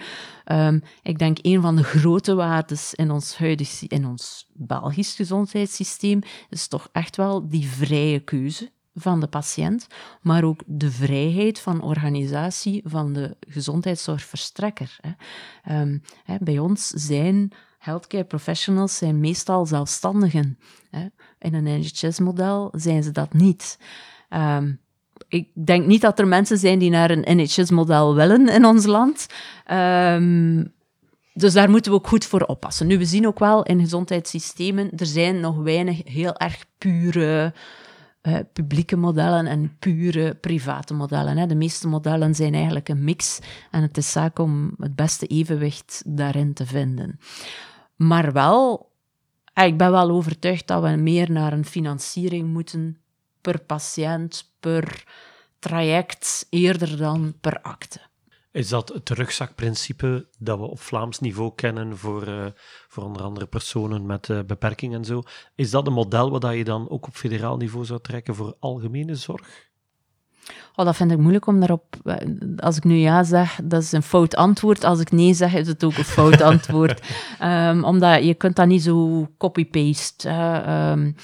[0.52, 6.20] Um, ik denk een van de grote waardes in ons huidig, in ons Belgisch gezondheidssysteem,
[6.50, 9.88] is toch echt wel die vrije keuze van de patiënt,
[10.22, 15.00] maar ook de vrijheid van organisatie van de gezondheidszorgverstrekker.
[15.02, 15.82] Hè.
[15.82, 17.52] Um, hè, bij ons zijn
[17.84, 20.60] healthcare professionals zijn meestal zelfstandigen.
[20.90, 21.06] Hè.
[21.40, 23.78] In een NHS-model zijn ze dat niet.
[24.30, 24.80] Um,
[25.28, 29.28] ik denk niet dat er mensen zijn die naar een NHS-model willen in ons land.
[29.72, 30.74] Um,
[31.34, 32.88] dus daar moeten we ook goed voor oppassen.
[32.88, 37.54] Nu, we zien ook wel in gezondheidssystemen, er zijn nog weinig heel erg pure
[38.24, 41.38] uh, publieke modellen en pure private modellen.
[41.38, 41.46] Hè.
[41.46, 43.40] De meeste modellen zijn eigenlijk een mix
[43.72, 47.20] en het is zaak om het beste evenwicht daarin te vinden.
[47.96, 48.92] Maar wel
[49.54, 52.98] Ah, ik ben wel overtuigd dat we meer naar een financiering moeten
[53.42, 55.04] per patiënt, per
[55.60, 58.00] traject, eerder dan per akte.
[58.52, 62.46] Is dat het rugzakprincipe dat we op Vlaams niveau kennen voor, uh,
[62.88, 65.22] voor onder andere personen met uh, beperking en zo?
[65.56, 69.16] Is dat een model wat je dan ook op federaal niveau zou trekken voor algemene
[69.16, 69.72] zorg?
[70.76, 71.96] Oh, dat vind ik moeilijk om daarop.
[72.04, 72.16] Eh,
[72.58, 74.84] als ik nu ja zeg, dat is een fout antwoord.
[74.84, 77.02] Als ik nee zeg, is het ook een fout antwoord.
[77.44, 80.30] Um, omdat je kunt dat niet zo copy-paste.
[80.92, 81.16] Um,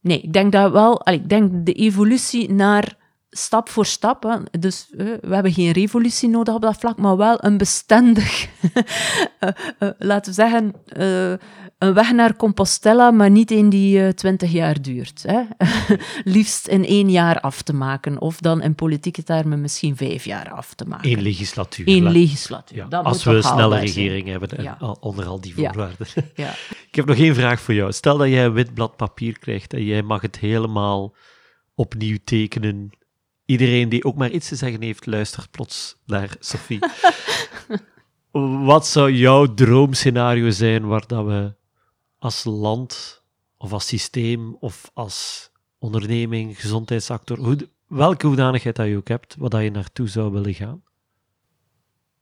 [0.00, 1.08] nee, ik denk dat wel.
[1.08, 2.96] Ik denk de evolutie naar
[3.36, 4.22] stap voor stap.
[4.22, 4.58] Hè.
[4.60, 8.82] Dus uh, we hebben geen revolutie nodig op dat vlak, maar wel een bestendig, uh,
[9.78, 10.74] uh, laten we zeggen,
[11.78, 15.24] een weg naar Compostela, maar niet in die twintig jaar duurt.
[15.26, 15.42] Hè.
[16.36, 20.50] Liefst in één jaar af te maken, of dan in politieke termen misschien vijf jaar
[20.50, 21.10] af te maken.
[21.10, 21.88] Eén legislatuur.
[21.88, 22.86] Eén legislatuur.
[22.88, 22.98] Ja.
[22.98, 24.96] Als we een snelle regering hebben ja.
[25.00, 26.06] onder al die voorwaarden.
[26.34, 26.52] Ja.
[26.90, 27.92] Ik heb nog één vraag voor jou.
[27.92, 31.14] Stel dat jij een wit blad papier krijgt en jij mag het helemaal
[31.74, 32.90] opnieuw tekenen
[33.44, 36.78] iedereen die ook maar iets te zeggen heeft, luistert plots naar Sophie.
[38.70, 41.54] Wat zou jouw droomscenario zijn waar dat we
[42.18, 43.22] als land
[43.56, 49.50] of als systeem of als onderneming, gezondheidsactor, hoe, welke hoedanigheid dat je ook hebt, wat
[49.50, 50.82] dat je naartoe zou willen gaan?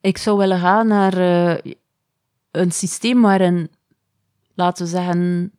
[0.01, 1.73] Ik zou willen gaan naar uh,
[2.51, 3.71] een systeem waarin,
[4.55, 5.53] laten we zeggen,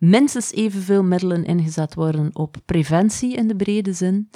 [0.00, 4.30] minstens evenveel middelen ingezet worden op preventie in de brede zin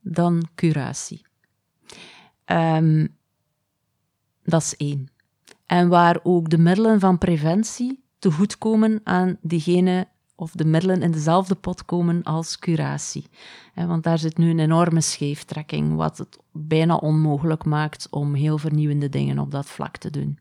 [0.00, 1.26] dan curatie.
[2.46, 3.16] Um,
[4.44, 5.08] dat is één.
[5.66, 11.02] En waar ook de middelen van preventie te goed komen aan diegene of de middelen
[11.02, 13.26] in dezelfde pot komen als curatie.
[13.74, 19.08] Want daar zit nu een enorme scheeftrekking, wat het bijna onmogelijk maakt om heel vernieuwende
[19.08, 20.38] dingen op dat vlak te doen.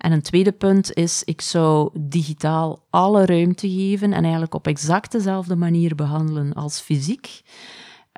[0.00, 5.12] En een tweede punt is, ik zou digitaal alle ruimte geven en eigenlijk op exact
[5.12, 7.42] dezelfde manier behandelen als fysiek,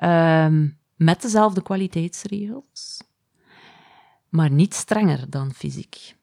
[0.03, 3.01] um, met dezelfde kwaliteitsregels,
[4.29, 6.15] maar niet strenger dan fysiek.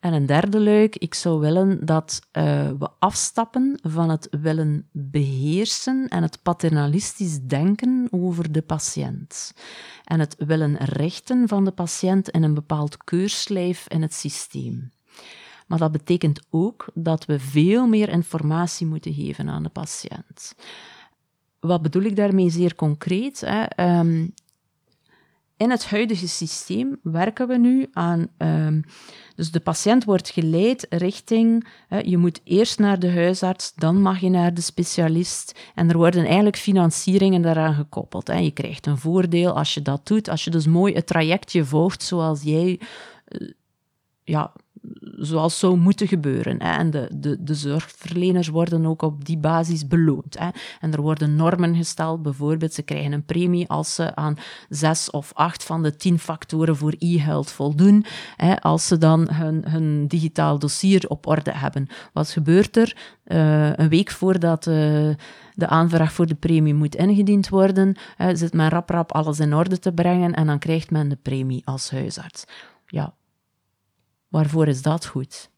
[0.00, 2.42] En een derde luik, ik zou willen dat uh,
[2.78, 9.54] we afstappen van het willen beheersen en het paternalistisch denken over de patiënt.
[10.04, 14.92] En het willen richten van de patiënt in een bepaald keurslijf in het systeem.
[15.66, 20.54] Maar dat betekent ook dat we veel meer informatie moeten geven aan de patiënt.
[21.60, 23.40] Wat bedoel ik daarmee zeer concreet?
[23.40, 23.98] Hè?
[23.98, 24.34] Um,
[25.58, 28.28] in het huidige systeem werken we nu aan.
[28.38, 28.84] Um,
[29.34, 31.66] dus de patiënt wordt geleid richting.
[32.02, 35.58] Je moet eerst naar de huisarts, dan mag je naar de specialist.
[35.74, 38.26] En er worden eigenlijk financieringen daaraan gekoppeld.
[38.26, 40.28] Je krijgt een voordeel als je dat doet.
[40.28, 42.80] Als je dus mooi het trajectje volgt zoals jij.
[43.28, 43.50] Uh,
[44.24, 44.52] ja,
[45.00, 46.62] zoals zou moeten gebeuren.
[46.62, 46.78] Hè.
[46.78, 50.38] En de, de, de zorgverleners worden ook op die basis beloond.
[50.38, 50.48] Hè.
[50.80, 54.36] En er worden normen gesteld, bijvoorbeeld ze krijgen een premie als ze aan
[54.68, 58.04] zes of acht van de tien factoren voor e-health voldoen,
[58.36, 61.86] hè, als ze dan hun, hun digitaal dossier op orde hebben.
[62.12, 62.96] Wat gebeurt er?
[63.26, 64.74] Uh, een week voordat uh,
[65.54, 67.96] de aanvraag voor de premie moet ingediend worden,
[68.32, 71.62] zit men rap rap alles in orde te brengen en dan krijgt men de premie
[71.64, 72.44] als huisarts.
[72.86, 73.14] Ja,
[74.28, 75.50] Waarvoor is dat goed?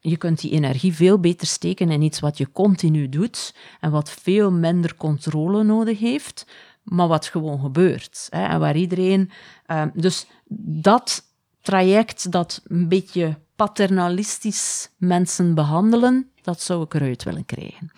[0.00, 4.10] Je kunt die energie veel beter steken in iets wat je continu doet en wat
[4.10, 6.46] veel minder controle nodig heeft,
[6.82, 8.26] maar wat gewoon gebeurt.
[8.30, 9.30] Hè, en waar iedereen.
[9.66, 10.26] Uh, dus
[10.72, 11.22] dat
[11.60, 17.90] traject, dat een beetje paternalistisch mensen behandelen, dat zou ik eruit willen krijgen.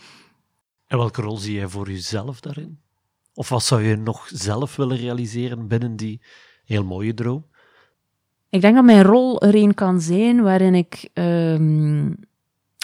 [0.87, 2.81] En welke rol zie jij voor jezelf daarin?
[3.35, 6.23] Of wat zou je nog zelf willen realiseren binnen die
[6.65, 7.51] heel mooie droom?
[8.53, 12.15] Ik denk dat mijn rol er een kan zijn waarin ik um,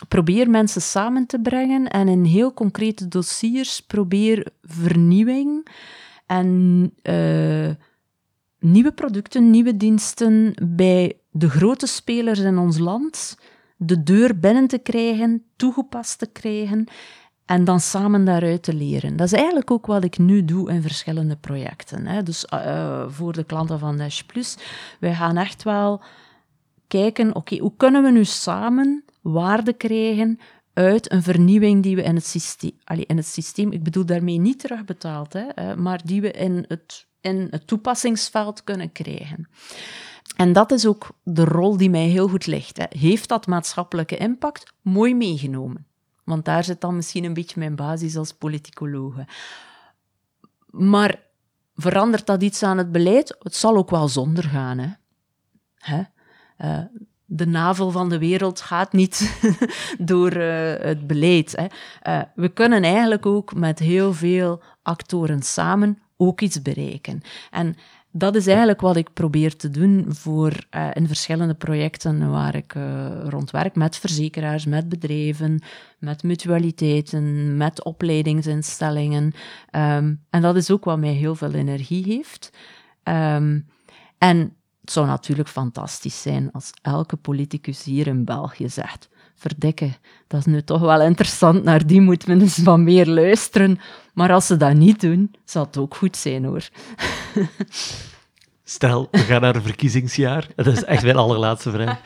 [0.09, 5.69] probeer mensen samen te brengen en in heel concrete dossiers probeer vernieuwing
[6.27, 7.71] en uh,
[8.59, 13.39] nieuwe producten, nieuwe diensten bij de grote spelers in ons land
[13.77, 16.87] de deur binnen te krijgen, toegepast te krijgen
[17.49, 19.17] en dan samen daaruit te leren.
[19.17, 22.07] Dat is eigenlijk ook wat ik nu doe in verschillende projecten.
[22.07, 22.23] Hè.
[22.23, 24.57] Dus uh, voor de klanten van Dash Plus,
[25.01, 26.03] wij gaan echt wel
[26.89, 30.39] kijken, oké, hoe kunnen we nu samen waarde krijgen
[30.73, 34.39] uit een vernieuwing die we in het systeem, allee, in het systeem ik bedoel daarmee
[34.39, 39.49] niet terugbetaald, hè, maar die we in het, in het toepassingsveld kunnen krijgen.
[40.37, 42.77] En dat is ook de rol die mij heel goed ligt.
[42.77, 42.85] Hè.
[42.89, 44.73] Heeft dat maatschappelijke impact?
[44.83, 45.88] Mooi meegenomen.
[46.29, 49.27] Want daar zit dan misschien een beetje mijn basis als politicologe.
[50.67, 51.21] Maar
[51.75, 53.37] verandert dat iets aan het beleid?
[53.39, 54.79] Het zal ook wel zonder gaan.
[54.79, 54.89] Hè?
[55.75, 56.03] hè?
[56.59, 56.85] Uh,
[57.25, 59.41] de navel van de wereld gaat niet
[59.99, 61.57] door uh, het beleid.
[61.57, 61.67] Hè.
[62.13, 67.23] Uh, we kunnen eigenlijk ook met heel veel actoren samen ook iets bereiken.
[67.51, 67.77] En
[68.11, 72.75] dat is eigenlijk wat ik probeer te doen voor, uh, in verschillende projecten waar ik
[72.75, 75.63] uh, rond werk, met verzekeraars, met bedrijven,
[75.99, 79.25] met mutualiteiten, met opleidingsinstellingen.
[79.71, 82.51] Um, en dat is ook wat mij heel veel energie heeft.
[83.05, 83.67] Um,
[84.19, 89.93] en het zou natuurlijk fantastisch zijn als elke politicus hier in België zegt: Verdikke,
[90.27, 93.81] dat is nu toch wel interessant, naar die moet men eens wat meer luisteren.
[94.13, 96.69] Maar als ze dat niet doen, zal het ook goed zijn hoor.
[98.65, 100.47] Stel, we gaan naar een verkiezingsjaar.
[100.57, 102.01] Dat is echt mijn allerlaatste vraag.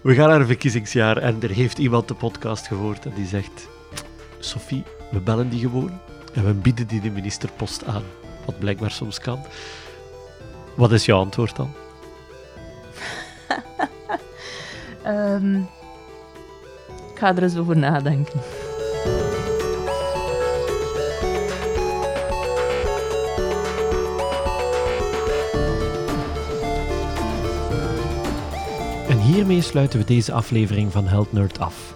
[0.00, 3.68] We gaan naar een verkiezingsjaar en er heeft iemand de podcast gehoord en die zegt:
[4.38, 6.00] Sophie, we bellen die gewoon
[6.32, 8.02] en we bieden die de ministerpost aan.
[8.44, 9.40] Wat blijkbaar soms kan.
[10.74, 11.72] Wat is jouw antwoord dan?
[15.06, 15.68] um,
[17.16, 18.40] ik ga er eens over nadenken.
[29.08, 31.94] En hiermee sluiten we deze aflevering van Held Nerd af.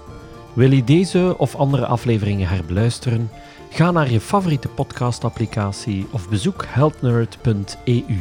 [0.53, 3.31] Wil je deze of andere afleveringen herbeluisteren?
[3.71, 8.21] Ga naar je favoriete podcastapplicatie of bezoek heldnerd.eu.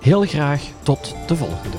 [0.00, 1.76] Heel graag tot de volgende.